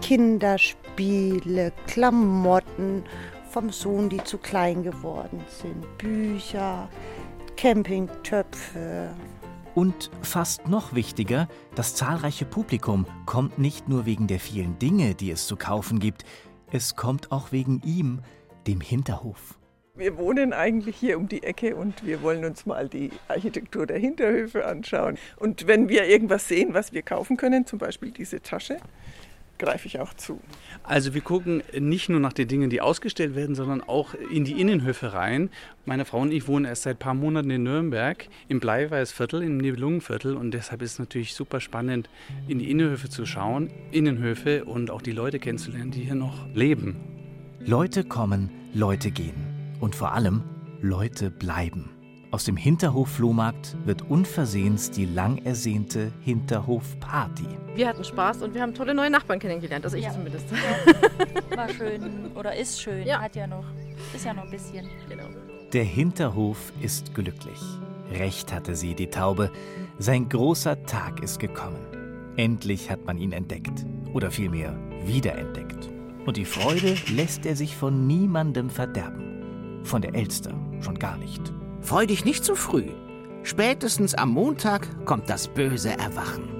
Kinderspiele, 0.02 1.72
Klamotten 1.86 3.04
vom 3.48 3.70
Sohn, 3.70 4.08
die 4.08 4.22
zu 4.24 4.38
klein 4.38 4.82
geworden 4.82 5.40
sind, 5.48 5.86
Bücher, 5.98 6.88
Campingtöpfe, 7.56 9.14
und 9.74 10.10
fast 10.22 10.68
noch 10.68 10.94
wichtiger, 10.94 11.48
das 11.74 11.96
zahlreiche 11.96 12.44
Publikum 12.44 13.06
kommt 13.26 13.58
nicht 13.58 13.88
nur 13.88 14.06
wegen 14.06 14.28
der 14.28 14.38
vielen 14.38 14.78
Dinge, 14.78 15.16
die 15.16 15.32
es 15.32 15.48
zu 15.48 15.56
kaufen 15.56 15.98
gibt, 15.98 16.24
es 16.70 16.94
kommt 16.94 17.32
auch 17.32 17.50
wegen 17.50 17.80
ihm, 17.84 18.20
dem 18.68 18.80
Hinterhof. 18.80 19.58
Wir 19.96 20.18
wohnen 20.18 20.52
eigentlich 20.52 20.96
hier 20.96 21.16
um 21.16 21.28
die 21.28 21.44
Ecke 21.44 21.76
und 21.76 22.04
wir 22.04 22.20
wollen 22.20 22.44
uns 22.44 22.66
mal 22.66 22.88
die 22.88 23.10
Architektur 23.28 23.86
der 23.86 23.96
Hinterhöfe 23.96 24.66
anschauen. 24.66 25.18
Und 25.36 25.68
wenn 25.68 25.88
wir 25.88 26.08
irgendwas 26.08 26.48
sehen, 26.48 26.74
was 26.74 26.92
wir 26.92 27.02
kaufen 27.02 27.36
können, 27.36 27.64
zum 27.64 27.78
Beispiel 27.78 28.10
diese 28.10 28.40
Tasche, 28.40 28.78
greife 29.56 29.86
ich 29.86 30.00
auch 30.00 30.12
zu. 30.14 30.40
Also 30.82 31.14
wir 31.14 31.20
gucken 31.20 31.62
nicht 31.78 32.08
nur 32.08 32.18
nach 32.18 32.32
den 32.32 32.48
Dingen, 32.48 32.70
die 32.70 32.80
ausgestellt 32.80 33.36
werden, 33.36 33.54
sondern 33.54 33.82
auch 33.82 34.14
in 34.32 34.44
die 34.44 34.60
Innenhöfe 34.60 35.12
rein. 35.12 35.48
Meine 35.86 36.04
Frau 36.04 36.22
und 36.22 36.32
ich 36.32 36.48
wohnen 36.48 36.64
erst 36.64 36.82
seit 36.82 36.96
ein 36.96 36.98
paar 36.98 37.14
Monaten 37.14 37.50
in 37.50 37.62
Nürnberg, 37.62 38.26
im 38.48 38.58
Bleiweißviertel, 38.58 39.44
im 39.44 39.58
Nibelungenviertel 39.58 40.36
und 40.36 40.50
deshalb 40.50 40.82
ist 40.82 40.94
es 40.94 40.98
natürlich 40.98 41.34
super 41.34 41.60
spannend, 41.60 42.10
in 42.48 42.58
die 42.58 42.68
Innenhöfe 42.68 43.08
zu 43.08 43.26
schauen, 43.26 43.70
Innenhöfe 43.92 44.64
und 44.64 44.90
auch 44.90 45.02
die 45.02 45.12
Leute 45.12 45.38
kennenzulernen, 45.38 45.92
die 45.92 46.00
hier 46.00 46.16
noch 46.16 46.48
leben. 46.52 46.96
Leute 47.60 48.02
kommen, 48.02 48.50
Leute 48.74 49.12
gehen 49.12 49.53
und 49.84 49.94
vor 49.94 50.12
allem 50.12 50.42
Leute 50.80 51.30
bleiben. 51.30 51.90
Aus 52.30 52.44
dem 52.44 52.56
Hinterhof-Flohmarkt 52.56 53.76
wird 53.84 54.02
unversehens 54.02 54.90
die 54.90 55.04
lang 55.04 55.38
ersehnte 55.44 56.10
Hinterhof-Party. 56.22 57.46
Wir 57.76 57.86
hatten 57.86 58.02
Spaß 58.02 58.42
und 58.42 58.54
wir 58.54 58.62
haben 58.62 58.74
tolle 58.74 58.94
neue 58.94 59.10
Nachbarn 59.10 59.38
kennengelernt, 59.38 59.84
also 59.84 59.96
ich 59.96 60.04
ja. 60.04 60.10
zumindest. 60.12 60.46
Ja. 60.50 61.56
War 61.56 61.68
schön 61.68 62.32
oder 62.34 62.56
ist 62.56 62.80
schön, 62.80 63.06
ja. 63.06 63.20
hat 63.20 63.36
ja 63.36 63.46
noch, 63.46 63.64
ist 64.14 64.24
ja 64.24 64.32
noch 64.32 64.44
ein 64.44 64.50
bisschen. 64.50 64.88
Genau. 65.08 65.28
Der 65.72 65.84
Hinterhof 65.84 66.72
ist 66.80 67.14
glücklich. 67.14 67.60
Recht 68.10 68.52
hatte 68.52 68.74
sie, 68.74 68.94
die 68.94 69.10
Taube. 69.10 69.50
Sein 69.98 70.28
großer 70.28 70.82
Tag 70.86 71.22
ist 71.22 71.38
gekommen. 71.38 71.86
Endlich 72.36 72.90
hat 72.90 73.04
man 73.04 73.18
ihn 73.18 73.32
entdeckt. 73.32 73.84
Oder 74.12 74.30
vielmehr 74.30 74.76
wiederentdeckt. 75.04 75.90
Und 76.26 76.36
die 76.36 76.46
Freude 76.46 76.96
lässt 77.14 77.44
er 77.44 77.54
sich 77.54 77.76
von 77.76 78.06
niemandem 78.06 78.70
verderben. 78.70 79.33
Von 79.84 80.02
der 80.02 80.14
Elster 80.14 80.54
schon 80.80 80.98
gar 80.98 81.16
nicht. 81.16 81.52
Freu 81.80 82.06
dich 82.06 82.24
nicht 82.24 82.44
zu 82.44 82.56
früh. 82.56 82.88
Spätestens 83.42 84.14
am 84.14 84.30
Montag 84.30 84.88
kommt 85.04 85.28
das 85.28 85.48
böse 85.48 85.90
Erwachen. 85.90 86.53